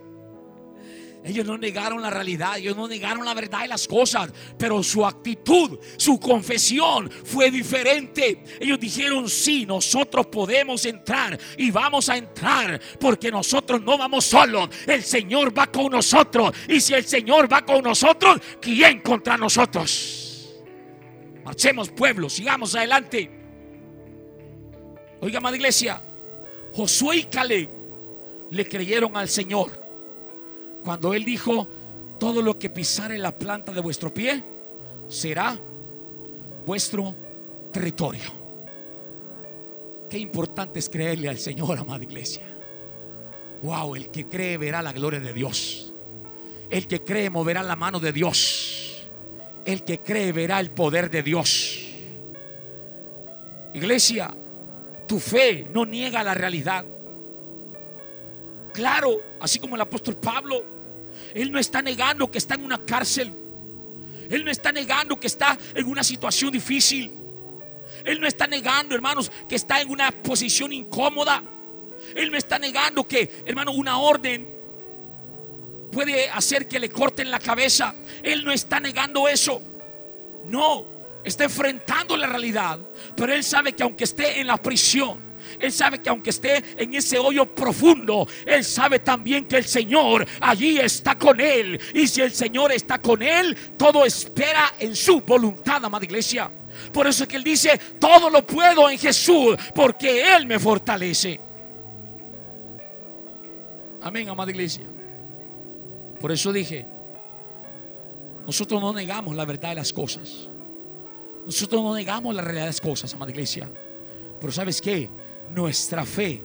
Ellos 1.23 1.45
no 1.45 1.58
negaron 1.58 2.01
la 2.01 2.10
realidad, 2.10 2.58
ellos 2.58 2.75
no 2.77 2.88
negaron 2.88 3.25
la 3.25 3.34
verdad 3.34 3.62
de 3.62 3.67
las 3.67 3.88
cosas, 3.88 4.32
pero 4.58 4.82
su 4.82 5.06
actitud, 5.06 5.77
su 5.97 6.19
confesión 6.19 7.10
fue 7.10 7.51
diferente. 7.51 8.43
Ellos 8.60 8.80
dijeron, 8.80 9.30
sí, 9.30 9.65
nosotros 9.65 10.27
podemos 10.27 10.86
entrar 10.86 11.38
y 11.58 11.69
vamos 11.69 12.08
a 12.08 12.17
entrar 12.17 12.80
porque 12.99 13.30
nosotros 13.30 13.82
no 13.82 13.97
vamos 13.97 14.25
solos, 14.25 14.69
el 14.86 15.03
Señor 15.03 15.58
va 15.58 15.67
con 15.67 15.91
nosotros. 15.91 16.56
Y 16.67 16.80
si 16.80 16.93
el 16.93 17.06
Señor 17.06 17.51
va 17.51 17.65
con 17.65 17.84
nosotros, 17.84 18.39
¿quién 18.62 19.01
contra 19.01 19.38
nosotros? 19.38 20.53
Marchemos 21.43 21.89
pueblo, 21.89 22.30
sigamos 22.30 22.75
adelante. 22.75 23.32
Oiga, 25.19 25.39
amada 25.39 25.56
iglesia, 25.56 26.01
Josué 26.73 27.17
y 27.17 27.23
Caleb 27.23 27.69
le 28.51 28.67
creyeron 28.67 29.17
al 29.17 29.27
Señor. 29.27 29.87
Cuando 30.88 31.13
Él 31.13 31.26
dijo, 31.26 31.67
todo 32.17 32.41
lo 32.41 32.58
que 32.58 32.69
pisare 32.69 33.17
la 33.17 33.38
planta 33.38 33.73
de 33.73 33.82
vuestro 33.82 34.13
pie 34.13 34.41
será 35.10 35.60
vuestro 36.65 37.13
territorio. 37.73 38.23
Qué 40.10 40.17
importante 40.17 40.80
es 40.80 40.88
creerle 40.88 41.28
al 41.28 41.39
Señor, 41.39 41.78
amada 41.78 42.06
iglesia. 42.06 42.47
Wow, 43.63 43.97
el 43.97 44.10
que 44.12 44.30
cree 44.30 44.58
verá 44.58 44.82
la 44.82 44.93
gloria 44.93 45.19
de 45.19 45.34
Dios. 45.34 45.93
El 46.69 46.88
que 46.88 47.04
cree 47.04 47.30
moverá 47.30 47.63
la 47.63 47.76
mano 47.76 48.00
de 48.00 48.13
Dios. 48.13 49.10
El 49.65 49.84
que 49.84 50.00
cree 50.00 50.32
verá 50.32 50.62
el 50.62 50.71
poder 50.71 51.12
de 51.12 51.21
Dios. 51.21 51.86
Iglesia, 53.73 54.34
tu 55.06 55.19
fe 55.19 55.69
no 55.69 55.86
niega 55.86 56.23
la 56.23 56.34
realidad. 56.34 56.86
Claro, 58.71 59.17
así 59.41 59.60
como 59.60 59.76
el 59.76 59.82
apóstol 59.82 60.15
Pablo 60.15 60.76
él 61.34 61.51
no 61.51 61.60
está 61.60 61.82
negando 61.82 62.30
que 62.30 62.38
está 62.38 62.56
en 62.56 62.65
una 62.65 62.84
cárcel. 62.86 63.34
Él 64.30 64.43
no 64.43 64.51
está 64.51 64.71
negando 64.71 65.19
que 65.19 65.27
está 65.27 65.58
en 65.73 65.88
una 65.88 66.03
situación 66.03 66.51
difícil. 66.51 67.17
Él 68.03 68.19
no 68.19 68.27
está 68.27 68.47
negando, 68.47 68.95
hermanos, 68.95 69.32
que 69.47 69.56
está 69.56 69.82
en 69.82 69.89
una 69.89 70.12
posición 70.12 70.71
incómoda. 70.73 71.43
Él 72.15 72.32
no 72.32 72.38
está 72.38 72.60
negando 72.60 73.08
que, 73.08 73.43
hermano, 73.45 73.71
una 73.71 73.99
orden 73.99 74.56
puede 75.91 76.30
hacer 76.30 76.67
que 76.67 76.80
le 76.80 76.89
corten 76.89 77.32
la 77.32 77.39
cabeza. 77.39 77.95
Él 78.23 78.43
no 78.43 78.51
está 78.51 78.80
negando 78.80 79.27
eso. 79.27 79.62
No, 80.45 80.86
está 81.23 81.45
enfrentando 81.45 82.15
la 82.15 82.27
realidad. 82.27 82.80
Pero 83.15 83.34
él 83.34 83.43
sabe 83.43 83.73
que 83.73 83.84
aunque 83.84 84.03
esté 84.03 84.39
en 84.39 84.47
la 84.47 84.58
prisión, 84.58 85.26
él 85.60 85.71
sabe 85.71 86.01
que 86.01 86.10
aunque 86.10 86.29
esté 86.29 86.63
en 86.77 86.93
ese 86.93 87.17
hoyo 87.17 87.53
profundo, 87.53 88.27
Él 88.45 88.63
sabe 88.63 88.99
también 88.99 89.45
que 89.45 89.57
el 89.57 89.65
Señor 89.65 90.25
allí 90.39 90.79
está 90.79 91.17
con 91.17 91.39
Él. 91.39 91.79
Y 91.93 92.07
si 92.07 92.21
el 92.21 92.31
Señor 92.31 92.71
está 92.71 92.99
con 92.99 93.21
Él, 93.21 93.55
todo 93.77 94.05
espera 94.05 94.73
en 94.79 94.95
su 94.95 95.21
voluntad, 95.21 95.83
amada 95.83 96.05
iglesia. 96.05 96.51
Por 96.91 97.07
eso 97.07 97.23
es 97.23 97.29
que 97.29 97.38
Él 97.38 97.43
dice, 97.43 97.79
todo 97.99 98.29
lo 98.29 98.45
puedo 98.45 98.89
en 98.89 98.97
Jesús, 98.97 99.57
porque 99.73 100.36
Él 100.36 100.45
me 100.45 100.60
fortalece. 100.60 101.39
Amén, 104.01 104.29
amada 104.29 104.51
iglesia. 104.51 104.86
Por 106.19 106.31
eso 106.31 106.53
dije, 106.53 106.86
nosotros 108.45 108.79
no 108.79 108.93
negamos 108.93 109.36
la 109.36 109.45
verdad 109.45 109.69
de 109.69 109.75
las 109.75 109.91
cosas. 109.91 110.49
Nosotros 111.45 111.81
no 111.81 111.95
negamos 111.95 112.36
la 112.36 112.41
realidad 112.41 112.63
de 112.65 112.69
las 112.69 112.81
cosas, 112.81 113.13
amada 113.13 113.31
iglesia. 113.31 113.69
Pero 114.39 114.53
¿sabes 114.53 114.81
qué? 114.81 115.10
Nuestra 115.53 116.05
fe 116.05 116.43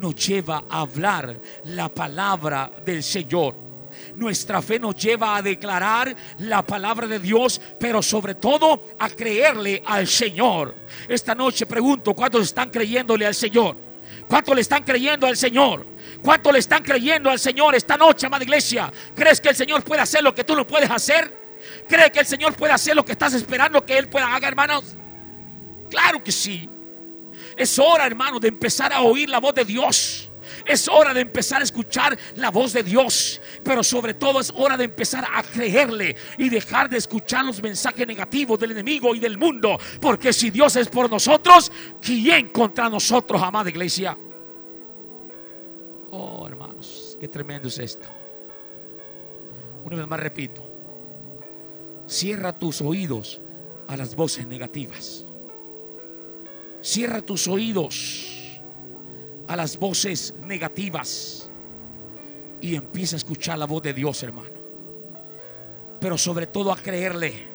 nos 0.00 0.14
lleva 0.14 0.64
a 0.68 0.80
hablar 0.80 1.40
la 1.64 1.88
palabra 1.88 2.70
del 2.84 3.02
Señor. 3.02 3.64
Nuestra 4.16 4.60
fe 4.60 4.78
nos 4.78 4.96
lleva 4.96 5.36
a 5.36 5.42
declarar 5.42 6.14
la 6.38 6.64
palabra 6.64 7.06
de 7.06 7.18
Dios, 7.18 7.60
pero 7.78 8.02
sobre 8.02 8.34
todo 8.34 8.88
a 8.98 9.08
creerle 9.08 9.82
al 9.86 10.06
Señor. 10.06 10.74
Esta 11.08 11.34
noche 11.34 11.66
pregunto, 11.66 12.14
¿cuántos 12.14 12.42
están 12.42 12.70
creyéndole 12.70 13.26
al 13.26 13.34
Señor? 13.34 13.76
¿Cuánto 14.28 14.54
le 14.54 14.60
están 14.60 14.82
creyendo 14.82 15.26
al 15.26 15.36
Señor? 15.36 15.86
¿Cuánto 16.22 16.50
le 16.50 16.58
están 16.58 16.82
creyendo 16.82 17.30
al 17.30 17.38
Señor 17.38 17.74
esta 17.74 17.96
noche, 17.96 18.26
amada 18.26 18.44
iglesia? 18.44 18.92
¿Crees 19.14 19.40
que 19.40 19.50
el 19.50 19.56
Señor 19.56 19.82
puede 19.84 20.02
hacer 20.02 20.22
lo 20.22 20.34
que 20.34 20.44
tú 20.44 20.54
no 20.56 20.66
puedes 20.66 20.90
hacer? 20.90 21.44
¿Crees 21.88 22.10
que 22.10 22.20
el 22.20 22.26
Señor 22.26 22.54
puede 22.54 22.72
hacer 22.72 22.96
lo 22.96 23.04
que 23.04 23.12
estás 23.12 23.34
esperando 23.34 23.84
que 23.84 23.96
Él 23.96 24.08
pueda 24.08 24.34
hacer, 24.34 24.48
hermanos? 24.48 24.96
Claro 25.90 26.22
que 26.22 26.32
sí. 26.32 26.68
Es 27.56 27.78
hora, 27.78 28.06
hermano, 28.06 28.40
de 28.40 28.48
empezar 28.48 28.92
a 28.92 29.02
oír 29.02 29.28
la 29.28 29.40
voz 29.40 29.54
de 29.54 29.64
Dios. 29.64 30.30
Es 30.66 30.88
hora 30.88 31.12
de 31.12 31.20
empezar 31.20 31.60
a 31.60 31.64
escuchar 31.64 32.18
la 32.36 32.50
voz 32.50 32.72
de 32.72 32.82
Dios. 32.82 33.40
Pero 33.62 33.82
sobre 33.82 34.14
todo 34.14 34.40
es 34.40 34.52
hora 34.56 34.76
de 34.76 34.84
empezar 34.84 35.24
a 35.32 35.42
creerle 35.42 36.16
y 36.38 36.48
dejar 36.48 36.88
de 36.88 36.96
escuchar 36.96 37.44
los 37.44 37.62
mensajes 37.62 38.06
negativos 38.06 38.58
del 38.58 38.72
enemigo 38.72 39.14
y 39.14 39.20
del 39.20 39.38
mundo. 39.38 39.78
Porque 40.00 40.32
si 40.32 40.50
Dios 40.50 40.76
es 40.76 40.88
por 40.88 41.10
nosotros, 41.10 41.70
¿quién 42.00 42.48
contra 42.48 42.88
nosotros, 42.88 43.42
amada 43.42 43.70
iglesia? 43.70 44.16
Oh, 46.10 46.46
hermanos, 46.46 47.16
qué 47.20 47.28
tremendo 47.28 47.68
es 47.68 47.78
esto. 47.78 48.08
Una 49.84 49.96
vez 49.96 50.06
más 50.06 50.20
repito. 50.20 50.70
Cierra 52.06 52.58
tus 52.58 52.80
oídos 52.80 53.40
a 53.88 53.96
las 53.96 54.14
voces 54.14 54.46
negativas. 54.46 55.26
Cierra 56.84 57.22
tus 57.22 57.48
oídos 57.48 58.60
a 59.46 59.56
las 59.56 59.78
voces 59.78 60.34
negativas 60.42 61.50
y 62.60 62.74
empieza 62.74 63.16
a 63.16 63.20
escuchar 63.20 63.58
la 63.58 63.64
voz 63.64 63.82
de 63.82 63.94
Dios, 63.94 64.22
hermano. 64.22 64.50
Pero 65.98 66.18
sobre 66.18 66.46
todo 66.46 66.70
a 66.70 66.76
creerle. 66.76 67.48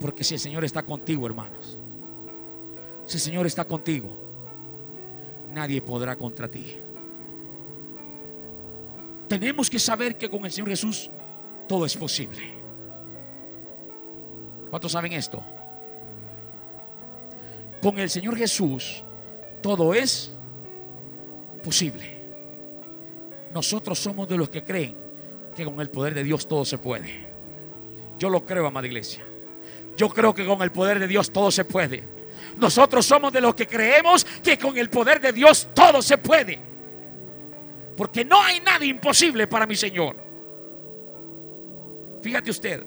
Porque 0.00 0.24
si 0.24 0.34
el 0.34 0.40
Señor 0.40 0.64
está 0.64 0.82
contigo, 0.82 1.26
hermanos, 1.26 1.78
si 3.04 3.18
el 3.18 3.20
Señor 3.20 3.46
está 3.46 3.64
contigo, 3.64 4.16
nadie 5.52 5.80
podrá 5.80 6.16
contra 6.16 6.48
ti. 6.48 6.78
Tenemos 9.28 9.70
que 9.70 9.78
saber 9.78 10.18
que 10.18 10.28
con 10.28 10.44
el 10.44 10.50
Señor 10.50 10.70
Jesús 10.70 11.08
todo 11.68 11.86
es 11.86 11.96
posible. 11.96 12.52
¿Cuántos 14.70 14.90
saben 14.90 15.12
esto? 15.12 15.40
Con 17.86 18.00
el 18.00 18.10
Señor 18.10 18.36
Jesús 18.36 19.04
todo 19.62 19.94
es 19.94 20.34
posible. 21.62 22.20
Nosotros 23.54 23.96
somos 23.96 24.26
de 24.26 24.36
los 24.36 24.48
que 24.48 24.64
creen 24.64 24.96
que 25.54 25.64
con 25.64 25.80
el 25.80 25.88
poder 25.88 26.12
de 26.12 26.24
Dios 26.24 26.48
todo 26.48 26.64
se 26.64 26.78
puede. 26.78 27.32
Yo 28.18 28.28
lo 28.28 28.44
creo, 28.44 28.66
amada 28.66 28.88
iglesia. 28.88 29.24
Yo 29.96 30.08
creo 30.08 30.34
que 30.34 30.44
con 30.44 30.62
el 30.62 30.72
poder 30.72 30.98
de 30.98 31.06
Dios 31.06 31.30
todo 31.30 31.52
se 31.52 31.64
puede. 31.64 32.02
Nosotros 32.56 33.06
somos 33.06 33.32
de 33.32 33.40
los 33.40 33.54
que 33.54 33.68
creemos 33.68 34.24
que 34.42 34.58
con 34.58 34.76
el 34.76 34.90
poder 34.90 35.20
de 35.20 35.32
Dios 35.32 35.68
todo 35.72 36.02
se 36.02 36.18
puede. 36.18 36.60
Porque 37.96 38.24
no 38.24 38.42
hay 38.42 38.58
nada 38.58 38.84
imposible 38.84 39.46
para 39.46 39.64
mi 39.64 39.76
Señor. 39.76 40.16
Fíjate 42.20 42.50
usted, 42.50 42.84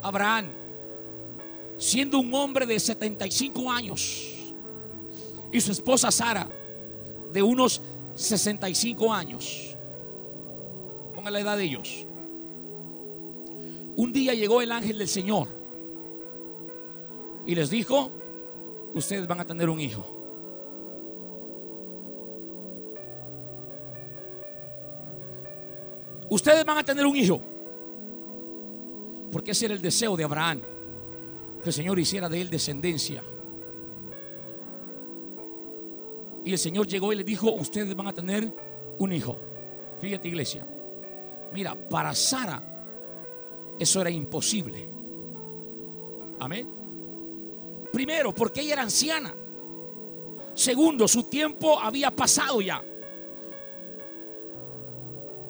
Abraham 0.00 0.63
siendo 1.76 2.18
un 2.18 2.32
hombre 2.34 2.66
de 2.66 2.78
75 2.78 3.70
años 3.70 4.54
y 5.52 5.60
su 5.60 5.72
esposa 5.72 6.10
Sara 6.10 6.48
de 7.32 7.42
unos 7.42 7.82
65 8.14 9.12
años. 9.12 9.76
Ponga 11.14 11.30
la 11.30 11.40
edad 11.40 11.56
de 11.56 11.64
ellos. 11.64 12.06
Un 13.96 14.12
día 14.12 14.34
llegó 14.34 14.60
el 14.62 14.72
ángel 14.72 14.98
del 14.98 15.08
Señor 15.08 15.48
y 17.46 17.54
les 17.54 17.70
dijo, 17.70 18.10
ustedes 18.94 19.26
van 19.26 19.40
a 19.40 19.44
tener 19.44 19.68
un 19.68 19.80
hijo. 19.80 20.04
Ustedes 26.30 26.64
van 26.64 26.78
a 26.78 26.82
tener 26.82 27.06
un 27.06 27.16
hijo. 27.16 27.40
Porque 29.30 29.52
ese 29.52 29.66
era 29.66 29.74
el 29.74 29.82
deseo 29.82 30.16
de 30.16 30.24
Abraham 30.24 30.73
que 31.64 31.70
el 31.70 31.74
Señor 31.74 31.98
hiciera 31.98 32.28
de 32.28 32.42
él 32.42 32.50
descendencia. 32.50 33.24
Y 36.44 36.52
el 36.52 36.58
Señor 36.58 36.86
llegó 36.86 37.10
y 37.10 37.16
le 37.16 37.24
dijo, 37.24 37.50
ustedes 37.52 37.96
van 37.96 38.06
a 38.06 38.12
tener 38.12 38.54
un 38.98 39.12
hijo. 39.14 39.38
Fíjate 39.98 40.28
iglesia. 40.28 40.68
Mira, 41.54 41.74
para 41.88 42.14
Sara 42.14 42.62
eso 43.78 44.00
era 44.02 44.10
imposible. 44.10 44.90
Amén. 46.38 46.68
Primero, 47.90 48.34
porque 48.34 48.60
ella 48.60 48.74
era 48.74 48.82
anciana. 48.82 49.34
Segundo, 50.52 51.08
su 51.08 51.22
tiempo 51.24 51.80
había 51.80 52.14
pasado 52.14 52.60
ya. 52.60 52.84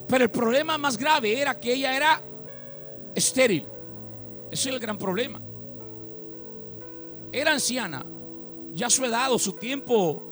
Pero 0.07 0.25
el 0.25 0.31
problema 0.31 0.79
más 0.79 0.97
grave 0.97 1.41
era 1.41 1.59
que 1.59 1.75
ella 1.75 1.97
era 1.97 2.23
estéril. 3.17 3.67
Ese 4.53 4.69
es 4.69 4.75
el 4.75 4.79
gran 4.79 4.97
problema 4.97 5.43
era 7.35 7.53
anciana, 7.53 8.07
ya 8.73 8.89
su 8.89 9.05
edad 9.05 9.37
su 9.39 9.55
tiempo 9.55 10.23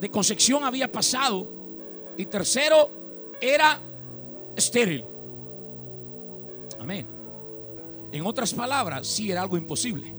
de 0.00 0.10
concepción 0.10 0.64
había 0.64 0.90
pasado. 0.90 1.46
Y 2.16 2.24
tercero, 2.24 2.90
era 3.40 3.80
estéril. 4.56 5.04
Amén. 6.80 7.06
En 8.10 8.24
otras 8.24 8.54
palabras, 8.54 9.06
sí 9.06 9.30
era 9.30 9.42
algo 9.42 9.58
imposible 9.58 10.16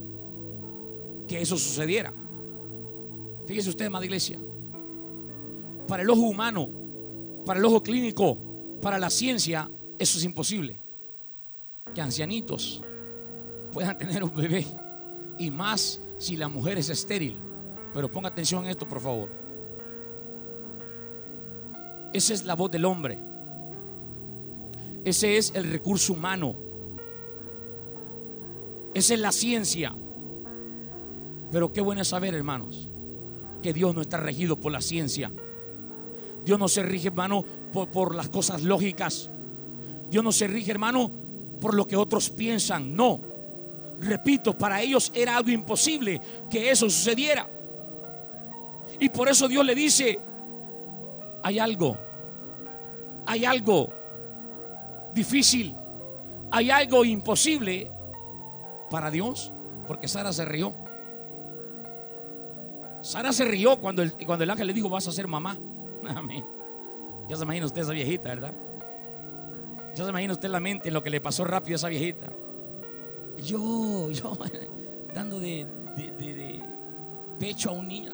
que 1.28 1.42
eso 1.42 1.58
sucediera. 1.58 2.14
Fíjese 3.48 3.70
usted, 3.70 3.86
amada 3.86 4.06
iglesia. 4.06 4.40
Para 5.88 6.04
el 6.04 6.10
ojo 6.10 6.22
humano, 6.22 6.70
para 7.46 7.60
el 7.60 7.66
ojo 7.66 7.82
clínico, 7.82 8.38
para 8.80 9.00
la 9.00 9.10
ciencia, 9.10 9.70
eso 9.98 10.20
es 10.20 10.24
imposible. 10.24 10.80
Que 11.96 12.02
ancianitos 12.02 12.84
puedan 13.72 13.98
tener 13.98 14.24
un 14.24 14.36
bebé 14.36 14.66
y 15.40 15.50
más 15.50 16.02
si 16.18 16.38
la 16.38 16.48
mujer 16.48 16.78
es 16.78 16.90
estéril. 16.90 17.38
Pero 17.94 18.12
ponga 18.12 18.30
atención 18.30 18.66
en 18.66 18.70
esto, 18.70 18.88
por 18.88 19.00
favor. 19.00 19.32
Esa 22.14 22.34
es 22.34 22.46
la 22.46 22.56
voz 22.56 22.70
del 22.70 22.86
hombre. 22.86 23.18
Ese 25.04 25.38
es 25.38 25.54
el 25.56 25.72
recurso 25.72 26.14
humano. 26.14 26.56
Esa 28.94 29.14
es 29.14 29.20
la 29.20 29.32
ciencia. 29.32 29.96
Pero 31.52 31.72
qué 31.72 31.82
bueno 31.82 32.04
saber, 32.04 32.36
hermanos, 32.36 32.90
que 33.62 33.74
Dios 33.74 33.96
no 33.96 34.02
está 34.02 34.18
regido 34.18 34.60
por 34.60 34.72
la 34.72 34.82
ciencia. 34.82 35.32
Dios 36.46 36.60
no 36.60 36.68
se 36.68 36.84
rige, 36.84 37.08
hermano, 37.08 37.44
por 37.72 38.14
las 38.14 38.30
cosas 38.30 38.64
lógicas. 38.64 39.32
Dios 40.10 40.24
no 40.24 40.32
se 40.32 40.48
rige, 40.48 40.72
hermano, 40.72 41.12
por 41.60 41.74
lo 41.74 41.86
que 41.88 41.96
otros 41.96 42.30
piensan. 42.30 42.96
No. 42.96 43.22
Repito, 44.00 44.58
para 44.58 44.82
ellos 44.82 45.12
era 45.14 45.36
algo 45.36 45.50
imposible 45.50 46.22
que 46.50 46.72
eso 46.72 46.90
sucediera. 46.90 47.50
Y 49.00 49.10
por 49.10 49.28
eso 49.28 49.48
Dios 49.48 49.66
le 49.66 49.76
dice, 49.76 50.20
hay 51.44 51.60
algo, 51.60 51.98
hay 53.26 53.46
algo 53.46 53.90
difícil, 55.14 55.76
hay 56.52 56.72
algo 56.72 57.04
imposible 57.04 57.92
para 58.90 59.12
Dios, 59.12 59.52
porque 59.86 60.08
Sara 60.08 60.32
se 60.32 60.46
rió. 60.46 60.74
Sara 63.02 63.32
se 63.34 63.46
rió 63.46 63.80
cuando 63.80 64.02
el, 64.02 64.14
cuando 64.26 64.44
el 64.44 64.50
ángel 64.50 64.68
le 64.68 64.74
dijo, 64.74 64.90
vas 64.90 65.08
a 65.08 65.12
ser 65.12 65.28
mamá. 65.28 65.58
Amén. 66.16 66.46
Ya 67.28 67.36
se 67.36 67.44
imagina 67.44 67.66
usted 67.66 67.82
esa 67.82 67.92
viejita, 67.92 68.30
¿verdad? 68.30 68.54
Ya 69.94 70.04
se 70.04 70.10
imagina 70.10 70.34
usted 70.34 70.50
la 70.50 70.60
mente 70.60 70.88
en 70.88 70.94
lo 70.94 71.04
que 71.04 71.10
le 71.10 71.20
pasó 71.20 71.44
rápido 71.44 71.76
a 71.76 71.78
esa 71.78 71.90
viejita 71.90 72.32
yo, 73.42 74.12
yo, 74.12 74.38
dando 75.14 75.40
de, 75.40 75.68
pecho 77.40 77.70
a 77.70 77.74
un 77.74 77.88
niño. 77.88 78.12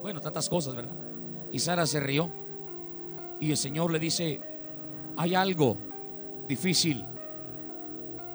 Bueno, 0.00 0.20
tantas 0.20 0.48
cosas, 0.48 0.74
¿verdad? 0.74 0.96
Y 1.50 1.58
Sara 1.58 1.86
se 1.86 2.00
rió. 2.00 2.30
Y 3.40 3.50
el 3.50 3.56
Señor 3.56 3.92
le 3.92 3.98
dice, 3.98 4.40
hay 5.16 5.34
algo 5.34 5.76
difícil 6.48 7.04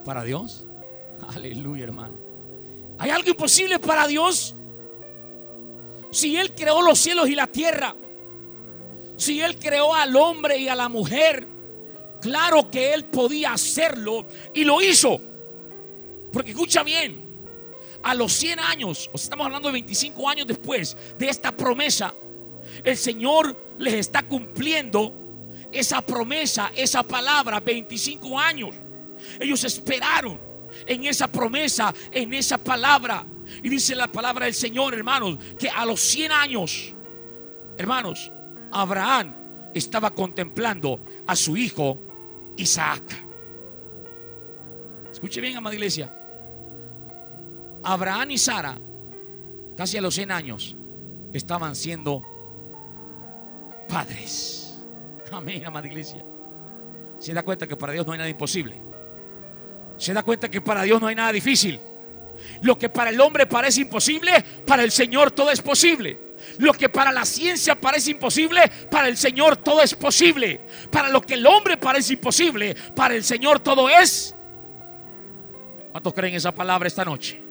para 0.04 0.24
Dios. 0.24 0.68
Aleluya, 1.36 1.86
hermano. 1.86 2.16
¿Hay 2.98 3.10
algo 3.10 3.30
imposible 3.30 3.80
para 3.80 4.08
Dios? 4.08 4.56
Si 6.10 6.36
Él 6.36 6.54
creó 6.56 6.82
los 6.82 7.00
cielos 7.00 7.30
y 7.30 7.36
la 7.36 7.48
tierra, 7.48 7.96
si 9.18 9.42
Él 9.42 9.58
creó 9.60 9.94
al 9.94 10.16
hombre 10.16 10.58
y 10.58 10.68
a 10.68 10.76
la 10.76 10.90
mujer, 10.90 11.48
claro 12.22 12.70
que 12.72 12.94
Él 12.94 13.06
podía 13.06 13.54
hacerlo 13.54 14.26
y 14.54 14.64
lo 14.64 14.82
hizo. 14.82 15.20
Porque 16.32 16.52
escucha 16.52 16.84
bien, 16.84 17.26
a 18.04 18.14
los 18.14 18.34
100 18.34 18.60
años, 18.60 19.10
o 19.12 19.16
estamos 19.16 19.46
hablando 19.46 19.70
de 19.70 19.74
25 19.74 20.30
años 20.30 20.48
después 20.48 20.96
de 21.18 21.30
esta 21.30 21.56
promesa, 21.56 22.14
el 22.84 22.98
Señor 22.98 23.76
les 23.78 23.94
está 23.96 24.24
cumpliendo 24.24 25.14
esa 25.72 26.02
promesa, 26.02 26.72
esa 26.76 27.04
palabra, 27.04 27.60
25 27.60 28.40
años. 28.40 28.76
Ellos 29.40 29.64
esperaron 29.64 30.40
en 30.86 31.06
esa 31.06 31.28
promesa, 31.28 31.94
en 32.12 32.34
esa 32.34 32.58
palabra. 32.58 33.26
Y 33.64 33.70
dice 33.70 33.96
la 33.96 34.12
palabra 34.12 34.46
del 34.46 34.54
Señor, 34.54 34.94
hermanos, 34.94 35.38
que 35.58 35.70
a 35.70 35.86
los 35.86 36.02
100 36.02 36.32
años 36.32 36.94
Hermanos, 37.78 38.32
Abraham 38.72 39.36
estaba 39.74 40.10
contemplando 40.10 41.00
a 41.28 41.36
su 41.36 41.56
hijo 41.56 42.00
Isaac. 42.58 43.27
Escuche 45.12 45.42
bien, 45.42 45.58
amada 45.58 45.76
iglesia. 45.76 46.12
Abraham 47.84 48.32
y 48.32 48.38
Sara, 48.38 48.80
casi 49.76 49.98
a 49.98 50.02
los 50.02 50.16
100 50.16 50.32
años, 50.32 50.76
estaban 51.34 51.76
siendo 51.76 52.22
padres. 53.88 54.82
Amén, 55.32 55.66
amada 55.66 55.88
iglesia. 55.88 56.26
Se 57.20 57.34
da 57.34 57.44
cuenta 57.44 57.68
que 57.68 57.76
para 57.76 57.94
Dios 57.94 58.06
no 58.06 58.14
hay 58.14 58.20
nada 58.20 58.30
imposible. 58.30 58.82
Se 59.98 60.14
da 60.14 60.24
cuenta 60.24 60.50
que 60.50 60.62
para 60.62 60.84
Dios 60.84 61.02
no 61.02 61.08
hay 61.08 61.16
nada 61.16 61.32
difícil. 61.32 61.80
Lo 62.62 62.78
que 62.78 62.90
para 62.90 63.10
el 63.10 63.20
hombre 63.20 63.48
parece 63.48 63.82
imposible, 63.82 64.44
para 64.66 64.84
el 64.84 64.92
Señor 64.92 65.32
todo 65.32 65.50
es 65.50 65.62
posible. 65.62 66.28
Lo 66.60 66.74
que 66.74 66.90
para 66.90 67.12
la 67.12 67.26
ciencia 67.26 67.80
parece 67.80 68.12
imposible, 68.12 68.62
para 68.92 69.08
el 69.08 69.18
Señor 69.18 69.58
todo 69.58 69.82
es 69.82 69.96
posible. 69.96 70.62
Para 70.92 71.10
lo 71.10 71.22
que 71.22 71.34
el 71.34 71.46
hombre 71.48 71.78
parece 71.78 72.14
imposible, 72.14 72.76
para 72.96 73.16
el 73.16 73.24
Señor 73.24 73.60
todo 73.60 73.90
es. 73.90 74.36
¿Cuántos 75.98 76.14
creen 76.14 76.36
esa 76.36 76.54
palabra 76.54 76.88
esta 76.88 77.04
noche? 77.04 77.42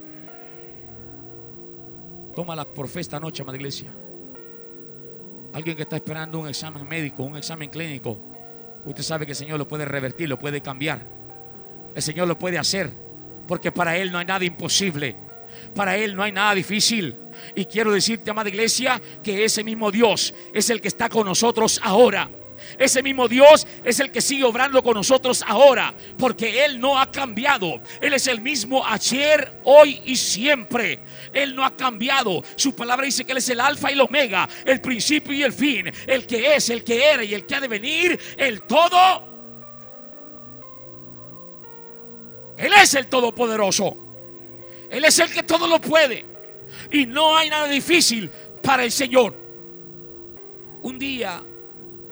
Tómala 2.32 2.64
por 2.64 2.86
fe 2.86 3.00
esta 3.00 3.18
noche, 3.18 3.42
amada 3.42 3.56
iglesia. 3.56 3.92
Alguien 5.52 5.74
que 5.74 5.82
está 5.82 5.96
esperando 5.96 6.38
un 6.38 6.46
examen 6.46 6.86
médico, 6.86 7.24
un 7.24 7.36
examen 7.36 7.68
clínico, 7.68 8.20
usted 8.84 9.02
sabe 9.02 9.26
que 9.26 9.32
el 9.32 9.36
Señor 9.36 9.58
lo 9.58 9.66
puede 9.66 9.84
revertir, 9.84 10.28
lo 10.28 10.38
puede 10.38 10.60
cambiar. 10.60 11.04
El 11.92 12.00
Señor 12.00 12.28
lo 12.28 12.38
puede 12.38 12.56
hacer, 12.56 12.92
porque 13.48 13.72
para 13.72 13.96
Él 13.96 14.12
no 14.12 14.18
hay 14.18 14.26
nada 14.26 14.44
imposible. 14.44 15.16
Para 15.74 15.96
Él 15.96 16.14
no 16.14 16.22
hay 16.22 16.30
nada 16.30 16.54
difícil. 16.54 17.16
Y 17.56 17.64
quiero 17.64 17.90
decirte, 17.90 18.30
amada 18.30 18.48
iglesia, 18.48 19.02
que 19.24 19.44
ese 19.44 19.64
mismo 19.64 19.90
Dios 19.90 20.32
es 20.54 20.70
el 20.70 20.80
que 20.80 20.86
está 20.86 21.08
con 21.08 21.26
nosotros 21.26 21.80
ahora. 21.82 22.30
Ese 22.78 23.02
mismo 23.02 23.28
Dios 23.28 23.66
es 23.84 24.00
el 24.00 24.10
que 24.10 24.20
sigue 24.20 24.44
obrando 24.44 24.82
con 24.82 24.94
nosotros 24.94 25.44
ahora, 25.46 25.94
porque 26.18 26.64
Él 26.64 26.80
no 26.80 26.98
ha 26.98 27.10
cambiado. 27.10 27.80
Él 28.00 28.12
es 28.12 28.26
el 28.26 28.40
mismo 28.40 28.84
ayer, 28.86 29.60
hoy 29.64 30.02
y 30.04 30.16
siempre. 30.16 31.00
Él 31.32 31.54
no 31.54 31.64
ha 31.64 31.76
cambiado. 31.76 32.42
Su 32.56 32.74
palabra 32.74 33.06
dice 33.06 33.24
que 33.24 33.32
Él 33.32 33.38
es 33.38 33.48
el 33.48 33.60
alfa 33.60 33.90
y 33.90 33.94
el 33.94 34.00
omega, 34.00 34.48
el 34.64 34.80
principio 34.80 35.32
y 35.32 35.42
el 35.42 35.52
fin, 35.52 35.90
el 36.06 36.26
que 36.26 36.54
es, 36.54 36.70
el 36.70 36.84
que 36.84 37.04
era 37.04 37.24
y 37.24 37.34
el 37.34 37.46
que 37.46 37.54
ha 37.54 37.60
de 37.60 37.68
venir, 37.68 38.18
el 38.36 38.62
todo. 38.62 39.36
Él 42.56 42.72
es 42.80 42.94
el 42.94 43.06
todopoderoso. 43.06 43.96
Él 44.90 45.04
es 45.04 45.18
el 45.18 45.32
que 45.32 45.42
todo 45.42 45.66
lo 45.66 45.80
puede. 45.80 46.24
Y 46.90 47.06
no 47.06 47.36
hay 47.36 47.50
nada 47.50 47.68
difícil 47.68 48.30
para 48.62 48.84
el 48.84 48.92
Señor. 48.92 49.34
Un 50.82 50.98
día 50.98 51.42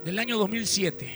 del 0.05 0.19
año 0.19 0.37
2007, 0.37 1.09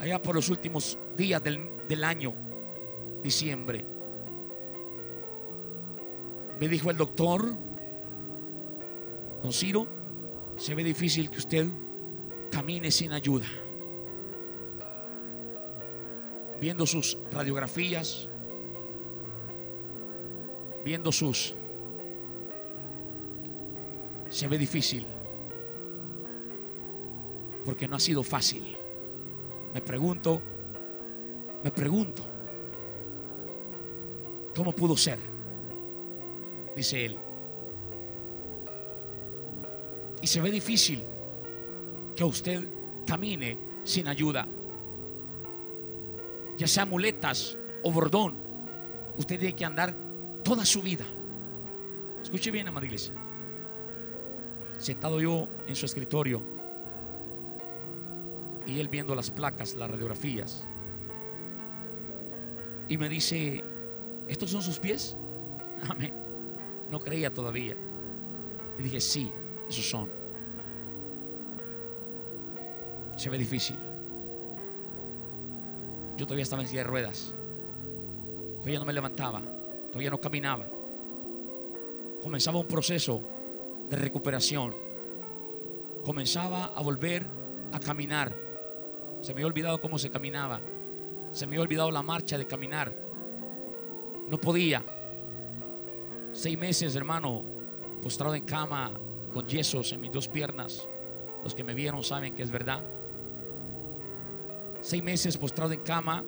allá 0.00 0.20
por 0.20 0.34
los 0.34 0.48
últimos 0.48 0.98
días 1.16 1.40
del, 1.42 2.04
año, 2.04 2.34
diciembre, 3.22 3.84
me 6.58 6.68
dijo 6.68 6.90
el 6.90 6.96
doctor, 6.96 7.56
don 9.40 9.52
Ciro, 9.52 9.86
se 10.56 10.74
ve 10.74 10.82
difícil 10.82 11.30
que 11.30 11.38
usted 11.38 11.68
camine 12.50 12.90
sin 12.90 13.12
ayuda. 13.12 13.46
Viendo 16.60 16.86
sus 16.86 17.18
radiografías, 17.30 18.28
viendo 20.84 21.12
sus... 21.12 21.54
Se 24.28 24.48
ve 24.48 24.58
difícil. 24.58 25.06
Porque 27.64 27.88
no 27.88 27.96
ha 27.96 28.00
sido 28.00 28.22
fácil. 28.22 28.76
Me 29.74 29.80
pregunto, 29.80 30.42
me 31.62 31.70
pregunto, 31.70 32.24
¿cómo 34.54 34.72
pudo 34.72 34.96
ser? 34.96 35.18
Dice 36.76 37.04
él. 37.04 37.18
Y 40.20 40.26
se 40.26 40.40
ve 40.40 40.50
difícil 40.50 41.04
que 42.14 42.24
usted 42.24 42.68
camine 43.06 43.58
sin 43.84 44.08
ayuda. 44.08 44.46
Ya 46.56 46.66
sea 46.66 46.84
muletas 46.84 47.56
o 47.82 47.90
bordón. 47.90 48.36
Usted 49.16 49.38
tiene 49.38 49.56
que 49.56 49.64
andar 49.64 49.96
toda 50.44 50.64
su 50.64 50.82
vida. 50.82 51.04
Escuche 52.22 52.50
bien, 52.50 52.68
amada 52.68 52.86
iglesia. 52.86 53.14
Sentado 54.78 55.20
yo 55.20 55.48
en 55.66 55.74
su 55.74 55.86
escritorio 55.86 56.51
y 58.66 58.80
él 58.80 58.88
viendo 58.88 59.14
las 59.14 59.30
placas, 59.30 59.74
las 59.74 59.90
radiografías, 59.90 60.66
y 62.88 62.98
me 62.98 63.08
dice: 63.08 63.64
¿Estos 64.28 64.50
son 64.50 64.62
sus 64.62 64.78
pies? 64.78 65.16
Amén. 65.88 66.14
No 66.90 67.00
creía 67.00 67.32
todavía. 67.32 67.76
Y 68.78 68.82
dije: 68.82 69.00
Sí, 69.00 69.32
esos 69.68 69.88
son. 69.88 70.10
Se 73.16 73.30
ve 73.30 73.38
difícil. 73.38 73.78
Yo 76.16 76.26
todavía 76.26 76.42
estaba 76.42 76.62
en 76.62 76.68
silla 76.68 76.82
de 76.82 76.88
ruedas. 76.88 77.34
Todavía 78.58 78.78
no 78.78 78.84
me 78.84 78.92
levantaba 78.92 79.42
todavía 79.92 80.10
no 80.10 80.20
caminaba. 80.20 80.66
Comenzaba 82.22 82.58
un 82.58 82.66
proceso 82.66 83.22
de 83.88 83.96
recuperación. 83.96 84.74
Comenzaba 86.02 86.66
a 86.66 86.82
volver 86.82 87.28
a 87.72 87.78
caminar. 87.78 88.34
Se 89.22 89.32
me 89.32 89.38
había 89.38 89.46
olvidado 89.46 89.80
cómo 89.80 89.98
se 89.98 90.10
caminaba. 90.10 90.60
Se 91.30 91.46
me 91.46 91.56
había 91.56 91.62
olvidado 91.62 91.90
la 91.90 92.02
marcha 92.02 92.36
de 92.36 92.46
caminar. 92.46 92.94
No 94.28 94.38
podía. 94.38 94.84
Seis 96.32 96.58
meses, 96.58 96.94
hermano, 96.94 97.44
postrado 98.02 98.34
en 98.34 98.44
cama, 98.44 98.92
con 99.32 99.48
yesos 99.48 99.92
en 99.94 100.02
mis 100.02 100.12
dos 100.12 100.28
piernas. 100.28 100.86
Los 101.42 101.54
que 101.54 101.64
me 101.64 101.72
vieron 101.72 102.02
saben 102.02 102.34
que 102.34 102.42
es 102.42 102.50
verdad. 102.50 102.84
Seis 104.82 105.02
meses 105.02 105.38
postrado 105.38 105.72
en 105.72 105.80
cama, 105.80 106.22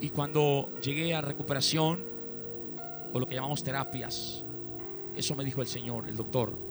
Y 0.00 0.08
cuando 0.08 0.70
llegué 0.82 1.14
a 1.14 1.20
recuperación, 1.20 2.04
o 3.12 3.20
lo 3.20 3.26
que 3.26 3.34
llamamos 3.34 3.62
terapias, 3.62 4.46
eso 5.14 5.34
me 5.34 5.44
dijo 5.44 5.60
el 5.60 5.66
Señor, 5.66 6.08
el 6.08 6.16
doctor. 6.16 6.69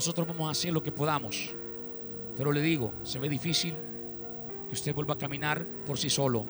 Nosotros 0.00 0.26
vamos 0.26 0.48
a 0.48 0.52
hacer 0.52 0.72
lo 0.72 0.82
que 0.82 0.92
podamos. 0.92 1.54
Pero 2.34 2.52
le 2.52 2.62
digo, 2.62 2.94
se 3.02 3.18
ve 3.18 3.28
difícil 3.28 3.74
que 4.66 4.72
usted 4.72 4.94
vuelva 4.94 5.12
a 5.12 5.18
caminar 5.18 5.66
por 5.84 5.98
sí 5.98 6.08
solo. 6.08 6.46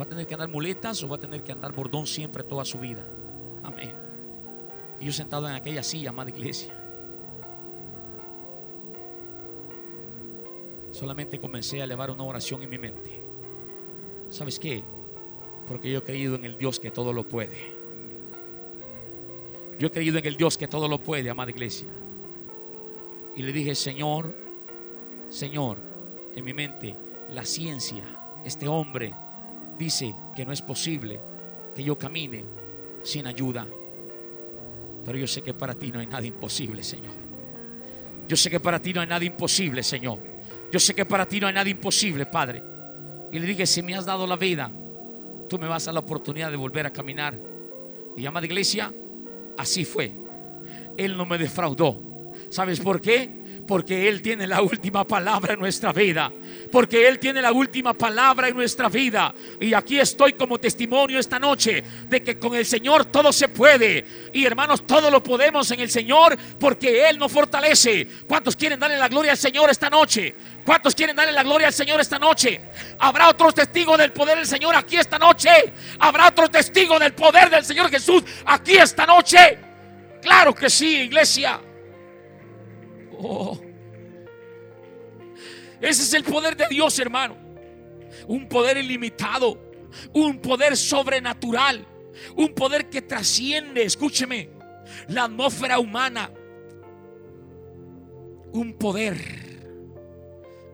Va 0.00 0.04
a 0.04 0.08
tener 0.08 0.26
que 0.26 0.32
andar 0.32 0.48
muletas 0.48 1.02
o 1.02 1.08
va 1.08 1.16
a 1.16 1.20
tener 1.20 1.42
que 1.42 1.52
andar 1.52 1.74
bordón 1.74 2.06
siempre 2.06 2.42
toda 2.42 2.64
su 2.64 2.78
vida. 2.78 3.06
Amén. 3.62 3.92
Y 4.98 5.04
yo 5.04 5.12
sentado 5.12 5.46
en 5.46 5.56
aquella 5.56 5.82
silla, 5.82 6.08
amada 6.08 6.30
iglesia. 6.30 6.74
Solamente 10.90 11.38
comencé 11.38 11.82
a 11.82 11.84
elevar 11.84 12.10
una 12.10 12.22
oración 12.22 12.62
en 12.62 12.70
mi 12.70 12.78
mente. 12.78 13.22
¿Sabes 14.30 14.58
qué? 14.58 14.82
Porque 15.68 15.92
yo 15.92 15.98
he 15.98 16.02
creído 16.02 16.36
en 16.36 16.46
el 16.46 16.56
Dios 16.56 16.80
que 16.80 16.90
todo 16.90 17.12
lo 17.12 17.28
puede. 17.28 17.76
Yo 19.78 19.88
he 19.88 19.90
creído 19.90 20.16
en 20.16 20.24
el 20.24 20.38
Dios 20.38 20.56
que 20.56 20.66
todo 20.66 20.88
lo 20.88 20.98
puede, 20.98 21.28
amada 21.28 21.50
iglesia. 21.50 21.90
Y 23.34 23.42
le 23.42 23.52
dije, 23.52 23.74
Señor, 23.74 24.34
Señor, 25.28 25.78
en 26.34 26.44
mi 26.44 26.52
mente, 26.52 26.96
la 27.30 27.44
ciencia, 27.44 28.04
este 28.44 28.68
hombre 28.68 29.14
dice 29.78 30.14
que 30.34 30.44
no 30.44 30.52
es 30.52 30.62
posible 30.62 31.20
que 31.74 31.82
yo 31.82 31.96
camine 31.96 32.44
sin 33.02 33.26
ayuda. 33.26 33.66
Pero 35.04 35.18
yo 35.18 35.26
sé 35.26 35.42
que 35.42 35.54
para 35.54 35.74
ti 35.74 35.90
no 35.90 36.00
hay 36.00 36.06
nada 36.06 36.26
imposible, 36.26 36.82
Señor. 36.82 37.14
Yo 38.28 38.36
sé 38.36 38.50
que 38.50 38.60
para 38.60 38.80
ti 38.80 38.92
no 38.92 39.00
hay 39.00 39.06
nada 39.06 39.24
imposible, 39.24 39.82
Señor. 39.82 40.18
Yo 40.70 40.78
sé 40.78 40.94
que 40.94 41.04
para 41.04 41.26
ti 41.26 41.40
no 41.40 41.46
hay 41.46 41.54
nada 41.54 41.68
imposible, 41.68 42.26
Padre. 42.26 42.62
Y 43.32 43.38
le 43.38 43.46
dije, 43.46 43.66
si 43.66 43.82
me 43.82 43.94
has 43.94 44.06
dado 44.06 44.26
la 44.26 44.36
vida, 44.36 44.70
tú 45.48 45.58
me 45.58 45.66
vas 45.66 45.88
a 45.88 45.92
la 45.92 46.00
oportunidad 46.00 46.50
de 46.50 46.56
volver 46.56 46.86
a 46.86 46.92
caminar. 46.92 47.38
Y 48.16 48.26
amada 48.26 48.46
iglesia, 48.46 48.92
así 49.58 49.84
fue. 49.84 50.14
Él 50.96 51.16
no 51.16 51.26
me 51.26 51.38
defraudó. 51.38 52.11
¿Sabes 52.52 52.80
por 52.80 53.00
qué? 53.00 53.30
Porque 53.66 54.10
Él 54.10 54.20
tiene 54.20 54.46
la 54.46 54.60
última 54.60 55.06
palabra 55.06 55.54
en 55.54 55.60
nuestra 55.60 55.90
vida. 55.90 56.30
Porque 56.70 57.08
Él 57.08 57.18
tiene 57.18 57.40
la 57.40 57.50
última 57.50 57.94
palabra 57.94 58.48
en 58.48 58.54
nuestra 58.54 58.90
vida. 58.90 59.34
Y 59.58 59.72
aquí 59.72 59.98
estoy 59.98 60.34
como 60.34 60.58
testimonio 60.58 61.18
esta 61.18 61.38
noche 61.38 61.82
de 62.10 62.22
que 62.22 62.38
con 62.38 62.54
el 62.54 62.66
Señor 62.66 63.06
todo 63.06 63.32
se 63.32 63.48
puede. 63.48 64.04
Y 64.34 64.44
hermanos, 64.44 64.86
todo 64.86 65.10
lo 65.10 65.22
podemos 65.22 65.70
en 65.70 65.80
el 65.80 65.88
Señor 65.88 66.36
porque 66.60 67.08
Él 67.08 67.18
nos 67.18 67.32
fortalece. 67.32 68.06
¿Cuántos 68.28 68.54
quieren 68.54 68.78
darle 68.78 68.98
la 68.98 69.08
gloria 69.08 69.30
al 69.30 69.38
Señor 69.38 69.70
esta 69.70 69.88
noche? 69.88 70.34
¿Cuántos 70.62 70.94
quieren 70.94 71.16
darle 71.16 71.32
la 71.32 71.42
gloria 71.44 71.68
al 71.68 71.72
Señor 71.72 72.02
esta 72.02 72.18
noche? 72.18 72.60
Habrá 72.98 73.30
otros 73.30 73.54
testigos 73.54 73.96
del 73.96 74.12
poder 74.12 74.36
del 74.36 74.46
Señor 74.46 74.76
aquí 74.76 74.96
esta 74.96 75.18
noche. 75.18 75.72
Habrá 76.00 76.28
otros 76.28 76.50
testigos 76.50 77.00
del 77.00 77.14
poder 77.14 77.48
del 77.48 77.64
Señor 77.64 77.88
Jesús 77.88 78.22
aquí 78.44 78.72
esta 78.72 79.06
noche. 79.06 79.58
Claro 80.20 80.54
que 80.54 80.68
sí, 80.68 80.98
iglesia. 80.98 81.58
Oh. 83.22 83.58
Ese 85.80 86.02
es 86.02 86.14
el 86.14 86.24
poder 86.24 86.56
de 86.56 86.66
Dios, 86.68 86.98
hermano. 86.98 87.36
Un 88.26 88.48
poder 88.48 88.76
ilimitado, 88.76 89.58
un 90.12 90.38
poder 90.38 90.76
sobrenatural, 90.76 91.86
un 92.36 92.54
poder 92.54 92.88
que 92.88 93.02
trasciende, 93.02 93.84
escúcheme, 93.84 94.50
la 95.08 95.24
atmósfera 95.24 95.78
humana. 95.78 96.30
Un 98.52 98.74
poder, 98.74 99.16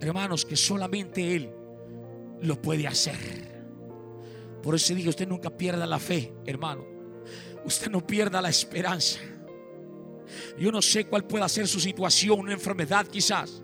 hermanos, 0.01 0.45
que 0.45 0.57
solamente 0.57 1.37
Él 1.37 1.53
lo 2.41 2.61
puede 2.61 2.87
hacer. 2.87 3.17
Por 4.63 4.75
eso 4.75 4.95
digo, 4.95 5.11
usted 5.11 5.29
nunca 5.29 5.51
pierda 5.51 5.87
la 5.87 5.99
fe, 5.99 6.33
hermano. 6.45 6.85
Usted 7.65 7.91
no 7.91 8.07
pierda 8.07 8.43
la 8.43 8.49
esperanza. 8.49 9.21
Yo 10.59 10.71
no 10.71 10.83
sé 10.83 11.07
cuál 11.07 11.25
pueda 11.25 11.49
ser 11.49 11.67
su 11.67 11.81
situación, 11.81 12.41
una 12.41 12.53
enfermedad 12.53 13.07
quizás, 13.07 13.63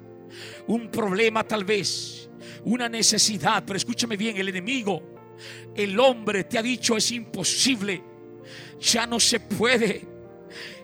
un 0.66 0.90
problema 0.90 1.44
tal 1.44 1.64
vez, 1.64 2.29
una 2.64 2.88
necesidad, 2.88 3.64
pero 3.66 3.77
escúchame 3.77 4.16
bien, 4.16 4.37
el 4.37 4.48
enemigo, 4.48 5.03
el 5.74 5.98
hombre 5.98 6.44
te 6.44 6.59
ha 6.59 6.62
dicho 6.62 6.96
es 6.96 7.11
imposible, 7.11 8.03
ya 8.81 9.07
no 9.07 9.20
se 9.20 9.40
puede, 9.40 10.07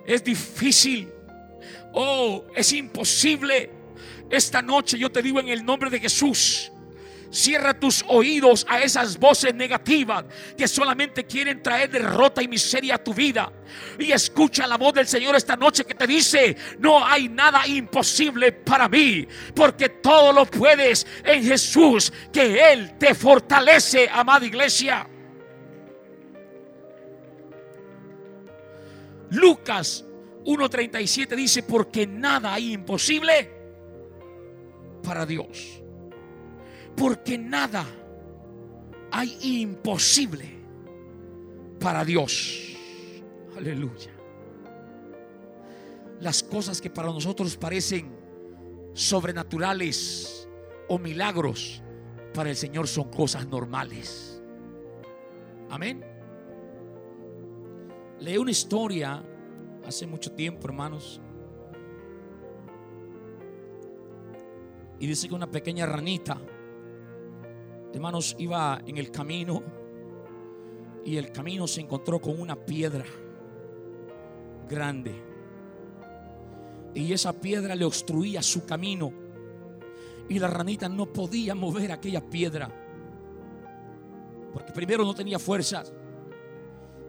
es 0.07 0.25
difícil, 0.25 1.09
oh, 1.93 2.47
es 2.55 2.73
imposible. 2.73 3.71
Esta 4.31 4.63
noche 4.63 4.97
yo 4.97 5.11
te 5.11 5.23
digo 5.23 5.41
en 5.41 5.49
el 5.49 5.65
nombre 5.65 5.91
de 5.91 5.99
Jesús, 5.99 6.71
Cierra 7.31 7.79
tus 7.79 8.05
oídos 8.09 8.67
a 8.69 8.81
esas 8.81 9.17
voces 9.17 9.55
negativas 9.55 10.25
que 10.57 10.67
solamente 10.67 11.25
quieren 11.25 11.63
traer 11.63 11.89
derrota 11.89 12.43
y 12.43 12.49
miseria 12.49 12.97
a 12.97 13.05
tu 13.05 13.15
vida. 13.15 13.53
Y 14.01 14.11
escucha 14.11 14.67
la 14.67 14.77
voz 14.77 14.95
del 14.95 15.07
Señor 15.07 15.37
esta 15.37 15.55
noche 15.55 15.85
que 15.85 15.95
te 15.95 16.09
dice, 16.09 16.57
no 16.81 17.05
hay 17.05 17.29
nada 17.29 17.67
imposible 17.69 18.51
para 18.51 18.89
mí, 18.89 19.29
porque 19.55 19.89
todo 19.89 20.33
lo 20.33 20.45
puedes 20.45 21.07
en 21.25 21.45
Jesús, 21.45 22.13
que 22.33 22.73
Él 22.73 22.99
te 22.99 23.15
fortalece, 23.15 24.09
amada 24.13 24.45
iglesia. 24.45 25.07
Lucas 29.31 30.05
1.37 30.45 31.37
dice, 31.37 31.63
porque 31.63 32.09
nada 32.09 32.55
hay 32.55 32.73
imposible 32.73 33.53
para 35.05 35.25
Dios 35.25 35.81
porque 36.97 37.39
nada 37.39 37.85
hay 39.11 39.37
imposible 39.43 40.61
para 41.81 42.05
Dios. 42.05 42.77
Aleluya. 43.57 44.13
Las 46.21 46.43
cosas 46.43 46.81
que 46.81 46.91
para 46.91 47.09
nosotros 47.09 47.57
parecen 47.57 48.11
sobrenaturales 48.93 50.49
o 50.89 50.99
milagros, 50.99 51.83
para 52.35 52.51
el 52.51 52.57
Señor 52.57 52.87
son 52.87 53.11
cosas 53.11 53.47
normales. 53.47 54.43
Amén. 55.71 56.05
Leí 58.21 58.37
una 58.37 58.51
historia 58.51 59.23
hace 59.87 60.07
mucho 60.07 60.33
tiempo, 60.33 60.69
hermanos. 60.69 61.21
Y 64.99 65.07
dice 65.07 65.29
que 65.29 65.35
una 65.35 65.51
pequeña 65.51 65.87
ranita 65.87 66.39
hermanos, 67.93 68.37
iba 68.39 68.81
en 68.87 68.99
el 68.99 69.11
camino 69.11 69.63
y 71.05 71.17
el 71.17 71.33
camino 71.33 71.67
se 71.67 71.81
encontró 71.81 72.21
con 72.21 72.41
una 72.41 72.57
piedra 72.57 73.05
grande. 74.69 75.15
Y 76.95 77.13
esa 77.13 77.33
piedra 77.33 77.75
le 77.75 77.85
obstruía 77.85 78.43
su 78.43 78.65
camino. 78.65 79.13
Y 80.29 80.39
la 80.39 80.49
ranita 80.49 80.89
no 80.89 81.07
podía 81.07 81.55
mover 81.55 81.93
aquella 81.93 82.21
piedra. 82.21 82.71
Porque 84.53 84.73
primero 84.73 85.05
no 85.05 85.15
tenía 85.15 85.39
fuerzas. 85.39 85.93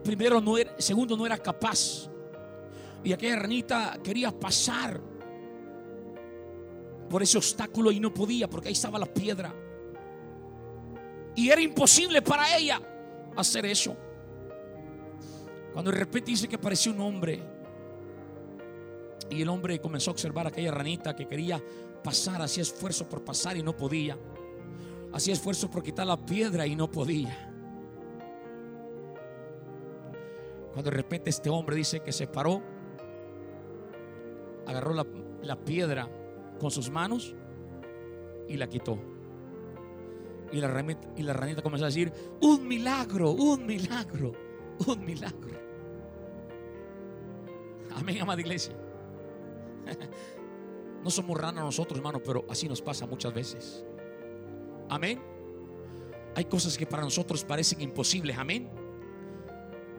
Primero 0.04 0.42
no 0.42 0.58
era, 0.58 0.74
segundo 0.80 1.16
no 1.16 1.26
era 1.26 1.38
capaz. 1.38 2.10
Y 3.04 3.14
aquella 3.14 3.38
ranita 3.38 4.00
quería 4.04 4.32
pasar 4.32 5.00
por 7.10 7.22
ese 7.22 7.38
obstáculo 7.38 7.92
y 7.92 8.00
no 8.00 8.14
podía 8.14 8.50
porque 8.50 8.70
ahí 8.70 8.74
estaba 8.74 8.98
la 8.98 9.12
piedra. 9.12 9.54
Y 11.36 11.50
era 11.50 11.62
imposible 11.62 12.22
para 12.22 12.56
ella 12.58 12.82
hacer 13.36 13.66
eso. 13.66 13.96
Cuando 15.74 15.92
de 15.92 15.98
repente 15.98 16.32
dice 16.32 16.48
que 16.48 16.56
apareció 16.56 16.92
un 16.92 17.02
hombre. 17.02 17.42
Y 19.30 19.42
el 19.42 19.50
hombre 19.50 19.80
comenzó 19.80 20.12
a 20.12 20.14
observar 20.14 20.48
aquella 20.48 20.72
ranita 20.72 21.16
que 21.16 21.28
quería 21.28 21.64
pasar, 22.04 22.42
hacía 22.42 22.64
esfuerzo 22.64 23.08
por 23.08 23.24
pasar 23.24 23.56
y 23.56 23.64
no 23.64 23.76
podía. 23.76 24.18
Hacía 25.14 25.34
esfuerzo 25.34 25.70
por 25.70 25.84
quitar 25.84 26.06
la 26.06 26.18
piedra 26.18 26.68
y 26.68 26.76
no 26.76 26.92
podía. 26.92 27.48
Cuando 30.74 30.90
de 30.90 30.98
repente 30.98 31.30
este 31.30 31.50
hombre 31.50 31.76
dice 31.76 32.02
que 32.02 32.12
se 32.12 32.28
paró, 32.28 32.62
agarró 34.66 34.94
la, 34.94 35.06
la 35.44 35.58
piedra 35.58 36.10
con 36.60 36.72
sus 36.72 36.90
manos 36.90 37.36
y 38.48 38.58
la 38.58 38.68
quitó. 38.68 39.11
Y 40.52 40.60
la, 40.60 40.68
ranita, 40.68 41.08
y 41.16 41.24
la 41.24 41.34
ranita 41.34 41.62
comenzó 41.62 41.86
a 41.86 41.88
decir, 41.88 42.12
un 42.42 42.68
milagro, 42.68 43.32
un 43.32 43.66
milagro, 43.66 44.34
un 44.86 45.06
milagro. 45.06 45.60
Amén, 47.96 48.22
amada 48.22 48.42
iglesia. 48.42 48.74
No 51.04 51.10
somos 51.10 51.36
ranas 51.36 51.64
nosotros, 51.64 51.98
hermano, 51.98 52.22
pero 52.24 52.46
así 52.50 52.70
nos 52.70 52.82
pasa 52.82 53.08
muchas 53.08 53.34
veces. 53.34 53.84
Amén. 54.88 55.20
Hay 56.36 56.46
cosas 56.46 56.78
que 56.78 56.86
para 56.86 57.04
nosotros 57.04 57.44
parecen 57.44 57.82
imposibles. 57.82 58.38
Amén. 58.38 58.70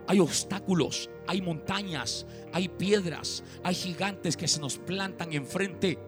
Hay 0.06 0.20
obstáculos, 0.20 1.10
hay 1.26 1.40
montañas, 1.40 2.26
hay 2.52 2.68
piedras, 2.68 3.42
hay 3.62 3.74
gigantes 3.74 4.36
que 4.36 4.48
se 4.48 4.60
nos 4.60 4.78
plantan 4.78 5.32
enfrente. 5.32 5.98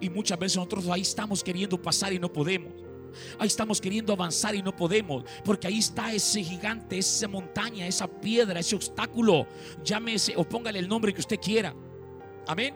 Y 0.00 0.10
muchas 0.10 0.38
veces 0.38 0.56
nosotros 0.56 0.88
ahí 0.88 1.02
estamos 1.02 1.42
queriendo 1.42 1.80
pasar 1.80 2.12
y 2.12 2.18
no 2.18 2.32
podemos. 2.32 2.87
Ahí 3.38 3.46
estamos 3.46 3.80
queriendo 3.80 4.12
avanzar 4.12 4.54
y 4.54 4.62
no 4.62 4.74
podemos, 4.74 5.24
porque 5.44 5.66
ahí 5.66 5.78
está 5.78 6.12
ese 6.12 6.42
gigante, 6.42 6.98
esa 6.98 7.28
montaña, 7.28 7.86
esa 7.86 8.06
piedra, 8.06 8.60
ese 8.60 8.76
obstáculo. 8.76 9.46
Llámese 9.84 10.34
o 10.36 10.44
póngale 10.44 10.78
el 10.78 10.88
nombre 10.88 11.12
que 11.12 11.20
usted 11.20 11.38
quiera. 11.38 11.74
Amén. 12.46 12.74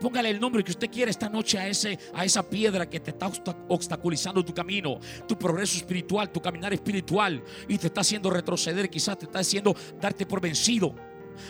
Póngale 0.00 0.30
el 0.30 0.38
nombre 0.38 0.62
que 0.62 0.70
usted 0.70 0.88
quiera 0.90 1.10
esta 1.10 1.28
noche 1.28 1.58
a, 1.58 1.66
ese, 1.66 1.98
a 2.14 2.24
esa 2.24 2.48
piedra 2.48 2.88
que 2.88 3.00
te 3.00 3.10
está 3.10 3.30
obstaculizando 3.68 4.44
tu 4.44 4.54
camino, 4.54 5.00
tu 5.26 5.36
progreso 5.36 5.76
espiritual, 5.76 6.30
tu 6.30 6.40
caminar 6.40 6.72
espiritual 6.72 7.42
y 7.66 7.78
te 7.78 7.88
está 7.88 8.02
haciendo 8.02 8.30
retroceder, 8.30 8.88
quizás 8.88 9.18
te 9.18 9.24
está 9.26 9.40
haciendo 9.40 9.74
darte 10.00 10.24
por 10.24 10.40
vencido. 10.40 10.94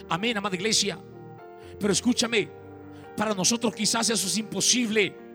Amén, 0.08 0.36
amada 0.38 0.56
iglesia. 0.56 0.98
Pero 1.78 1.92
escúchame, 1.92 2.48
para 3.16 3.34
nosotros 3.34 3.74
quizás 3.74 4.08
eso 4.08 4.26
es 4.26 4.38
imposible. 4.38 5.27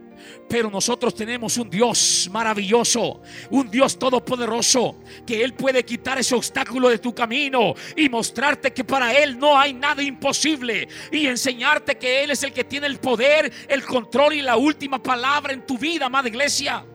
Pero 0.47 0.69
nosotros 0.69 1.15
tenemos 1.15 1.57
un 1.57 1.69
Dios 1.69 2.29
maravilloso, 2.31 3.21
un 3.49 3.69
Dios 3.69 3.97
todopoderoso, 3.97 4.99
que 5.25 5.43
Él 5.43 5.53
puede 5.53 5.83
quitar 5.83 6.17
ese 6.19 6.35
obstáculo 6.35 6.89
de 6.89 6.99
tu 6.99 7.13
camino 7.13 7.73
y 7.95 8.09
mostrarte 8.09 8.73
que 8.73 8.83
para 8.83 9.13
Él 9.13 9.37
no 9.37 9.57
hay 9.57 9.73
nada 9.73 10.01
imposible 10.01 10.87
y 11.11 11.27
enseñarte 11.27 11.97
que 11.97 12.23
Él 12.23 12.31
es 12.31 12.43
el 12.43 12.53
que 12.53 12.63
tiene 12.63 12.87
el 12.87 12.99
poder, 12.99 13.51
el 13.67 13.83
control 13.83 14.33
y 14.33 14.41
la 14.41 14.57
última 14.57 15.01
palabra 15.01 15.53
en 15.53 15.65
tu 15.65 15.77
vida, 15.77 16.05
amada 16.05 16.27
iglesia. 16.27 16.85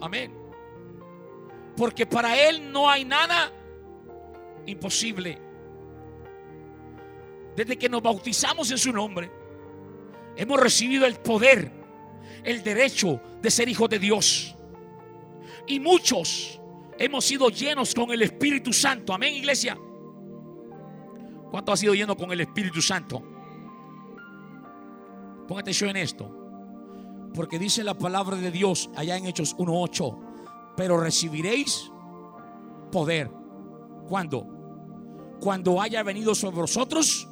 Amén. 0.00 0.32
Porque 1.76 2.06
para 2.06 2.36
Él 2.48 2.72
no 2.72 2.88
hay 2.88 3.04
nada 3.04 3.52
imposible. 4.66 5.38
Desde 7.56 7.76
que 7.76 7.88
nos 7.88 8.02
bautizamos 8.02 8.70
en 8.70 8.78
su 8.78 8.92
nombre, 8.92 9.30
hemos 10.38 10.60
recibido 10.60 11.04
el 11.04 11.16
poder, 11.16 11.70
el 12.44 12.62
derecho 12.62 13.20
de 13.42 13.50
ser 13.50 13.68
hijos 13.68 13.90
de 13.90 13.98
Dios. 13.98 14.54
Y 15.66 15.80
muchos 15.80 16.60
hemos 16.96 17.24
sido 17.24 17.50
llenos 17.50 17.92
con 17.92 18.12
el 18.12 18.22
Espíritu 18.22 18.72
Santo. 18.72 19.12
Amén, 19.12 19.34
iglesia. 19.34 19.76
¿Cuánto 21.50 21.72
ha 21.72 21.76
sido 21.76 21.92
lleno 21.92 22.16
con 22.16 22.30
el 22.30 22.40
Espíritu 22.40 22.80
Santo? 22.80 23.20
Ponga 25.48 25.60
atención 25.60 25.90
en 25.90 25.96
esto. 25.96 26.32
Porque 27.34 27.58
dice 27.58 27.82
la 27.82 27.94
palabra 27.94 28.36
de 28.36 28.52
Dios 28.52 28.90
allá 28.94 29.16
en 29.16 29.26
Hechos 29.26 29.56
1.8. 29.56 30.74
Pero 30.76 31.00
recibiréis 31.00 31.90
poder. 32.92 33.28
¿Cuándo? 34.08 34.46
Cuando 35.40 35.82
haya 35.82 36.04
venido 36.04 36.34
sobre 36.34 36.60
vosotros 36.60 37.28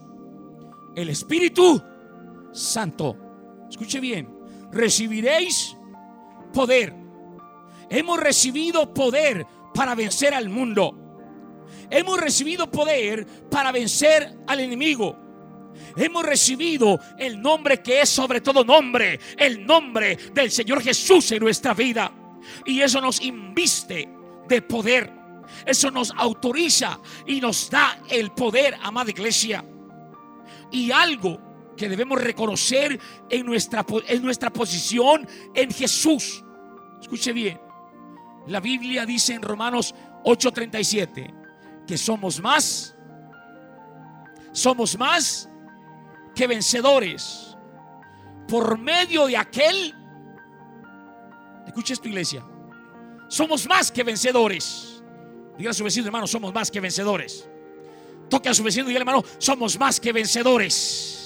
el 0.96 1.09
Espíritu 1.09 1.80
Santo. 2.57 3.16
Escuche 3.68 4.00
bien. 4.00 4.28
Recibiréis 4.72 5.76
poder. 6.52 6.94
Hemos 7.90 8.18
recibido 8.18 8.92
poder 8.92 9.46
para 9.74 9.94
vencer 9.94 10.34
al 10.34 10.48
mundo. 10.48 10.94
Hemos 11.90 12.18
recibido 12.18 12.70
poder 12.70 13.26
para 13.50 13.70
vencer 13.70 14.38
al 14.46 14.61
enemigo. 14.61 15.16
Hemos 15.96 16.24
recibido 16.24 16.98
el 17.18 17.40
nombre 17.40 17.82
que 17.82 18.00
es 18.00 18.09
sobre 18.09 18.40
todo 18.40 18.64
nombre, 18.64 19.20
el 19.36 19.64
nombre 19.66 20.16
del 20.32 20.50
Señor 20.50 20.82
Jesús 20.82 21.30
en 21.32 21.40
nuestra 21.40 21.74
vida. 21.74 22.11
Y 22.64 22.80
eso 22.80 23.00
nos 23.00 23.20
inviste 23.20 24.09
de 24.48 24.62
poder. 24.62 25.12
Eso 25.64 25.90
nos 25.90 26.12
autoriza 26.16 26.98
y 27.26 27.40
nos 27.40 27.70
da 27.70 28.00
el 28.09 28.32
poder, 28.32 28.76
amada 28.82 29.11
iglesia. 29.11 29.64
Y 30.72 30.90
algo 30.90 31.45
que 31.77 31.89
debemos 31.89 32.20
reconocer 32.20 32.99
en 33.29 33.47
nuestra, 33.47 33.85
en 34.09 34.22
nuestra 34.22 34.53
posición 34.53 35.27
en 35.55 35.70
Jesús. 35.70 36.45
Escuche 37.01 37.33
bien. 37.33 37.61
La 38.47 38.61
Biblia 38.61 39.05
dice 39.05 39.35
en 39.35 39.43
Romanos 39.43 39.95
8:37 40.24 41.35
que 41.87 41.99
somos 41.99 42.41
más, 42.41 42.95
somos 44.53 44.99
más 44.99 45.49
que 46.35 46.47
vencedores 46.47 47.57
por 48.49 48.79
medio 48.79 49.27
de 49.27 49.37
aquel, 49.37 49.95
escuche 51.66 51.95
esto 51.95 52.09
iglesia, 52.09 52.45
somos 53.29 53.66
más 53.66 53.91
que 53.91 54.03
vencedores. 54.03 55.03
Diga 55.59 55.70
a 55.70 55.74
su 55.74 55.85
vecino 55.85 56.07
hermano, 56.07 56.27
somos 56.27 56.53
más 56.53 56.70
que 56.70 56.81
vencedores. 56.81 57.49
Toque 58.29 58.49
a 58.49 58.55
su 58.55 58.62
vecino 58.62 58.85
y 58.85 58.89
dígale 58.89 59.03
hermano, 59.03 59.24
somos 59.39 59.79
más 59.79 59.99
que 59.99 60.12
vencedores. 60.12 61.26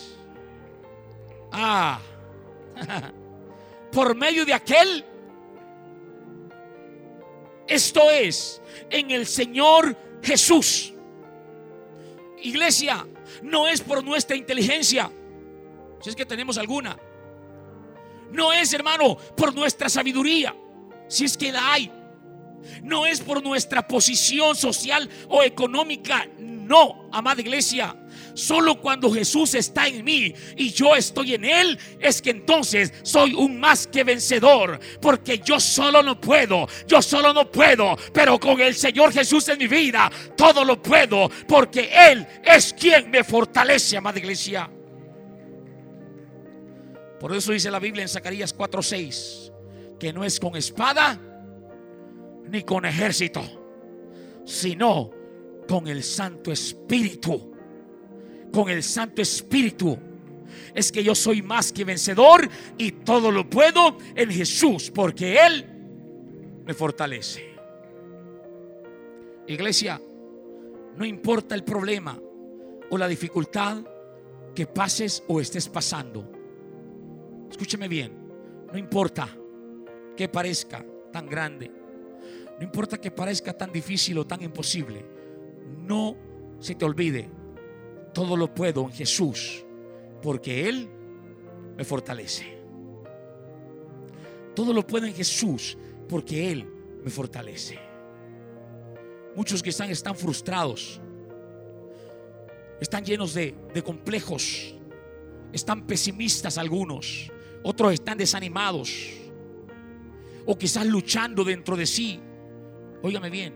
Ah, 1.53 2.01
por 3.93 4.15
medio 4.15 4.45
de 4.45 4.55
aquel, 4.55 5.05
esto 7.67 8.11
es, 8.11 8.61
en 8.89 9.11
el 9.11 9.27
Señor 9.27 9.97
Jesús. 10.23 10.93
Iglesia, 12.43 13.07
no 13.43 13.69
es 13.69 13.81
por 13.81 14.03
nuestra 14.03 14.37
inteligencia, 14.37 15.11
si 16.01 16.11
es 16.11 16.17
que 16.17 16.27
tenemos 16.27 16.59
alguna. 16.59 16.99
No 18.33 18.53
es, 18.53 18.73
hermano, 18.73 19.17
por 19.37 19.55
nuestra 19.55 19.89
sabiduría, 19.89 20.55
si 21.09 21.25
es 21.25 21.37
que 21.37 21.53
la 21.53 21.73
hay. 21.73 21.93
No 22.83 23.07
es 23.07 23.21
por 23.21 23.43
nuestra 23.43 23.87
posición 23.87 24.55
social 24.55 25.09
o 25.29 25.43
económica. 25.43 26.29
No, 26.39 27.09
amada 27.11 27.41
iglesia. 27.41 27.97
Solo 28.35 28.81
cuando 28.81 29.13
Jesús 29.13 29.55
está 29.55 29.87
en 29.87 30.05
mí 30.05 30.33
y 30.57 30.71
yo 30.71 30.95
estoy 30.95 31.35
en 31.35 31.45
Él, 31.45 31.79
es 31.99 32.21
que 32.23 32.31
entonces 32.31 32.93
soy 33.03 33.35
un 33.35 33.59
más 33.59 33.87
que 33.87 34.05
vencedor. 34.05 34.79
Porque 35.01 35.39
yo 35.39 35.61
solo 35.61 36.03
no 36.03 36.21
puedo, 36.21 36.67
yo 36.87 37.03
solo 37.03 37.33
no 37.33 37.51
puedo. 37.51 37.97
Pero 38.13 38.39
con 38.39 38.61
el 38.61 38.75
Señor 38.75 39.13
Jesús 39.13 39.49
en 39.49 39.59
mi 39.59 39.67
vida, 39.67 40.11
todo 40.37 40.65
lo 40.65 40.83
puedo. 40.83 41.31
Porque 41.47 41.91
Él 41.93 42.27
es 42.45 42.73
quien 42.73 43.11
me 43.11 43.25
fortalece, 43.25 43.97
amada 43.97 44.19
iglesia. 44.19 44.71
Por 47.19 47.35
eso 47.35 47.53
dice 47.53 47.71
la 47.71 47.79
Biblia 47.79 48.03
en 48.03 48.09
Zacarías 48.09 48.57
4:6 48.57 49.51
que 50.01 50.13
no 50.13 50.25
es 50.25 50.41
con 50.41 50.57
espada 50.57 51.21
ni 52.49 52.63
con 52.63 52.85
ejército, 52.87 53.43
sino 54.45 55.11
con 55.69 55.87
el 55.87 56.03
Santo 56.03 56.51
Espíritu 56.51 57.50
con 58.53 58.69
el 58.69 58.83
Santo 58.83 59.23
Espíritu 59.23 59.99
es 60.75 60.93
que 60.93 61.03
yo 61.03 61.15
soy 61.15 61.43
más 61.43 61.73
que 61.73 61.85
vencedor 61.85 62.49
y 62.79 62.93
todo 62.93 63.31
lo 63.31 63.49
puedo 63.49 63.97
en 64.15 64.31
Jesús, 64.31 64.91
porque 64.95 65.37
Él 65.45 65.67
me 66.65 66.75
fortalece. 66.75 67.55
Iglesia, 69.47 70.01
no 70.97 71.05
importa 71.05 71.55
el 71.55 71.65
problema 71.65 72.19
o 72.91 72.99
la 72.99 73.09
dificultad 73.09 73.79
que 74.55 74.67
pases 74.67 75.25
o 75.29 75.41
estés 75.41 75.69
pasando. 75.69 76.31
Escúcheme 77.51 77.89
bien, 77.89 78.13
no 78.73 78.79
importa 78.79 79.29
que 80.17 80.29
parezca 80.29 80.85
tan 81.13 81.29
grande, 81.29 81.71
no 82.59 82.63
importa 82.63 82.99
que 82.99 83.11
parezca 83.11 83.53
tan 83.53 83.73
difícil 83.73 84.19
o 84.19 84.27
tan 84.27 84.43
imposible, 84.43 85.05
no 85.79 86.17
se 86.61 86.75
te 86.75 86.85
olvide 86.85 87.40
todo 88.13 88.37
lo 88.37 88.55
puedo 88.55 88.83
en 88.83 88.93
Jesús, 88.93 89.65
porque 90.23 90.69
Él 90.69 90.89
me 91.77 91.85
fortalece. 91.85 92.59
Todo 94.55 94.73
lo 94.73 94.87
puedo 94.87 95.07
en 95.07 95.15
Jesús, 95.15 95.79
porque 96.09 96.51
Él 96.51 96.67
me 97.03 97.11
fortalece. 97.11 97.79
Muchos 99.37 99.63
que 99.63 99.71
están, 99.71 99.91
están 99.91 100.17
frustrados, 100.17 101.01
están 102.81 103.05
llenos 103.05 103.35
de, 103.35 103.55
de 103.73 103.83
complejos, 103.83 104.75
están 105.53 105.87
pesimistas 105.87 106.59
algunos, 106.59 107.31
otros 107.63 107.93
están 107.93 108.19
desanimados, 108.19 109.13
o 110.47 110.59
quizás 110.59 110.87
luchando 110.87 111.45
dentro 111.45 111.77
de 111.77 111.87
sí. 111.87 112.21
Óigame 113.03 113.31
bien, 113.31 113.55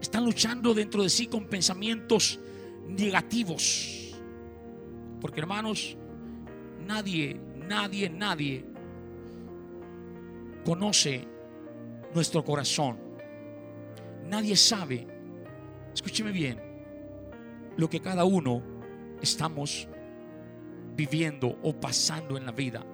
están 0.00 0.24
luchando 0.24 0.74
dentro 0.74 1.02
de 1.02 1.08
sí 1.08 1.26
con 1.28 1.46
pensamientos 1.46 2.38
negativos. 2.88 4.14
Porque 5.20 5.40
hermanos, 5.40 5.96
nadie, 6.86 7.40
nadie, 7.56 8.10
nadie 8.10 8.64
conoce 10.64 11.26
nuestro 12.14 12.44
corazón. 12.44 12.98
Nadie 14.26 14.56
sabe, 14.56 15.06
escúcheme 15.92 16.32
bien, 16.32 16.60
lo 17.76 17.88
que 17.88 18.00
cada 18.00 18.24
uno 18.24 18.62
estamos 19.20 19.88
viviendo 20.96 21.58
o 21.62 21.78
pasando 21.78 22.36
en 22.36 22.46
la 22.46 22.52
vida. 22.52 22.84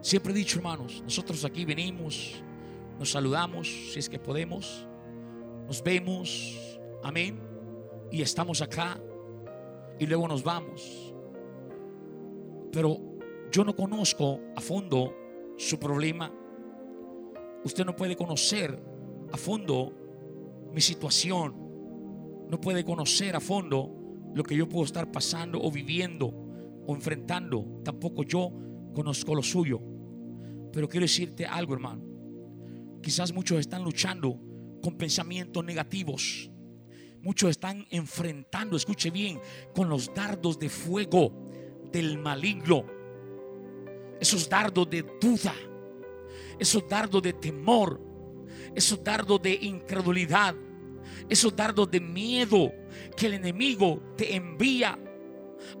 Siempre 0.00 0.32
he 0.32 0.36
dicho, 0.36 0.58
hermanos, 0.58 1.02
nosotros 1.02 1.44
aquí 1.44 1.64
venimos, 1.64 2.42
nos 2.98 3.10
saludamos, 3.10 3.68
si 3.92 3.98
es 3.98 4.08
que 4.08 4.18
podemos, 4.18 4.86
nos 5.66 5.82
vemos, 5.82 6.56
amén 7.02 7.55
y 8.10 8.22
estamos 8.22 8.62
acá 8.62 9.00
y 9.98 10.06
luego 10.06 10.28
nos 10.28 10.42
vamos. 10.42 11.14
Pero 12.72 12.98
yo 13.50 13.64
no 13.64 13.74
conozco 13.74 14.40
a 14.54 14.60
fondo 14.60 15.14
su 15.56 15.78
problema. 15.78 16.32
Usted 17.64 17.84
no 17.84 17.96
puede 17.96 18.16
conocer 18.16 18.78
a 19.32 19.36
fondo 19.36 19.92
mi 20.72 20.80
situación. 20.80 21.54
No 22.48 22.60
puede 22.60 22.84
conocer 22.84 23.34
a 23.34 23.40
fondo 23.40 23.90
lo 24.34 24.42
que 24.44 24.56
yo 24.56 24.68
puedo 24.68 24.84
estar 24.84 25.10
pasando 25.10 25.60
o 25.62 25.70
viviendo 25.70 26.26
o 26.86 26.94
enfrentando. 26.94 27.80
Tampoco 27.82 28.22
yo 28.22 28.52
conozco 28.94 29.34
lo 29.34 29.42
suyo. 29.42 29.80
Pero 30.72 30.88
quiero 30.88 31.04
decirte 31.04 31.46
algo, 31.46 31.74
hermano. 31.74 32.02
Quizás 33.02 33.32
muchos 33.32 33.58
están 33.58 33.82
luchando 33.82 34.38
con 34.82 34.96
pensamientos 34.96 35.64
negativos 35.64 36.50
Muchos 37.26 37.50
están 37.50 37.84
enfrentando, 37.90 38.76
escuche 38.76 39.10
bien, 39.10 39.40
con 39.74 39.88
los 39.88 40.14
dardos 40.14 40.60
de 40.60 40.68
fuego 40.68 41.32
del 41.90 42.18
maligno. 42.18 42.86
Esos 44.20 44.48
dardos 44.48 44.88
de 44.88 45.02
duda, 45.20 45.52
esos 46.56 46.88
dardos 46.88 47.20
de 47.22 47.32
temor, 47.32 48.00
esos 48.76 49.02
dardos 49.02 49.42
de 49.42 49.54
incredulidad, 49.54 50.54
esos 51.28 51.56
dardos 51.56 51.90
de 51.90 51.98
miedo 51.98 52.72
que 53.16 53.26
el 53.26 53.34
enemigo 53.34 54.14
te 54.16 54.36
envía. 54.36 54.96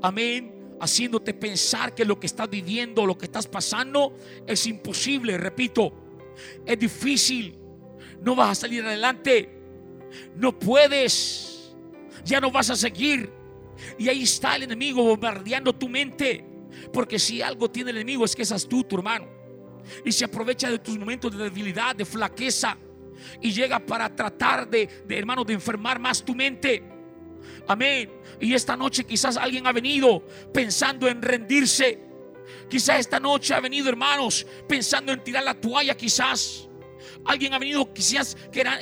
Amén. 0.02 0.74
Haciéndote 0.80 1.32
pensar 1.32 1.94
que 1.94 2.04
lo 2.04 2.18
que 2.18 2.26
estás 2.26 2.50
viviendo, 2.50 3.06
lo 3.06 3.16
que 3.16 3.26
estás 3.26 3.46
pasando 3.46 4.16
es 4.48 4.66
imposible. 4.66 5.38
Repito, 5.38 5.92
es 6.66 6.76
difícil. 6.76 7.56
No 8.20 8.34
vas 8.34 8.50
a 8.50 8.54
salir 8.62 8.84
adelante 8.84 9.55
no 10.36 10.58
puedes, 10.58 11.74
ya 12.24 12.40
no 12.40 12.50
vas 12.50 12.70
a 12.70 12.76
seguir. 12.76 13.30
Y 13.98 14.08
ahí 14.08 14.22
está 14.22 14.56
el 14.56 14.64
enemigo 14.64 15.02
bombardeando 15.02 15.72
tu 15.72 15.88
mente. 15.88 16.44
Porque 16.92 17.18
si 17.18 17.42
algo 17.42 17.70
tiene 17.70 17.90
el 17.90 17.98
enemigo 17.98 18.24
es 18.24 18.34
que 18.34 18.42
es 18.42 18.68
tú, 18.68 18.84
tu 18.84 18.96
hermano. 18.96 19.26
Y 20.04 20.12
se 20.12 20.24
aprovecha 20.24 20.70
de 20.70 20.78
tus 20.78 20.98
momentos 20.98 21.36
de 21.36 21.44
debilidad, 21.44 21.94
de 21.94 22.04
flaqueza. 22.04 22.76
Y 23.40 23.52
llega 23.52 23.78
para 23.78 24.14
tratar 24.14 24.68
de, 24.68 24.86
de 25.06 25.18
hermano, 25.18 25.44
de 25.44 25.54
enfermar 25.54 25.98
más 25.98 26.24
tu 26.24 26.34
mente. 26.34 26.82
Amén. 27.66 28.10
Y 28.40 28.52
esta 28.54 28.76
noche 28.76 29.04
quizás 29.04 29.36
alguien 29.36 29.66
ha 29.66 29.72
venido 29.72 30.22
pensando 30.52 31.08
en 31.08 31.22
rendirse. 31.22 32.00
Quizás 32.68 33.00
esta 33.00 33.20
noche 33.20 33.54
ha 33.54 33.60
venido, 33.60 33.88
hermanos, 33.88 34.46
pensando 34.68 35.12
en 35.12 35.22
tirar 35.22 35.44
la 35.44 35.54
toalla, 35.54 35.96
quizás. 35.96 36.68
Alguien 37.26 37.54
ha 37.54 37.58
venido 37.58 37.92
quizás 37.92 38.36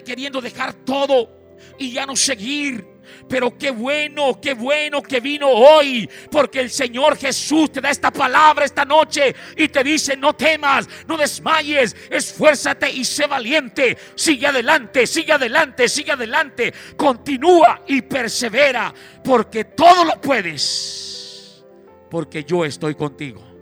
queriendo 0.05 0.41
dejar 0.41 0.73
todo 0.73 1.45
y 1.79 1.93
ya 1.93 2.07
no 2.07 2.17
seguir. 2.17 2.95
Pero 3.29 3.57
qué 3.57 3.71
bueno, 3.71 4.41
qué 4.41 4.55
bueno 4.55 5.03
que 5.03 5.21
vino 5.21 5.49
hoy, 5.49 6.09
porque 6.31 6.61
el 6.61 6.71
Señor 6.71 7.17
Jesús 7.17 7.71
te 7.71 7.81
da 7.81 7.91
esta 7.91 8.11
palabra 8.11 8.65
esta 8.65 8.85
noche 8.85 9.35
y 9.57 9.69
te 9.69 9.85
dice, 9.85 10.17
no 10.17 10.35
temas, 10.35 10.89
no 11.07 11.17
desmayes, 11.17 11.95
esfuérzate 12.11 12.91
y 12.91 13.05
sé 13.05 13.27
valiente, 13.27 13.97
sigue 14.15 14.47
adelante, 14.47 15.07
sigue 15.07 15.33
adelante, 15.33 15.89
sigue 15.89 16.13
adelante, 16.13 16.73
continúa 16.97 17.83
y 17.87 18.03
persevera, 18.03 18.93
porque 19.23 19.65
todo 19.65 20.05
lo 20.05 20.21
puedes, 20.21 21.63
porque 22.11 22.45
yo 22.45 22.65
estoy 22.65 22.95
contigo. 22.95 23.54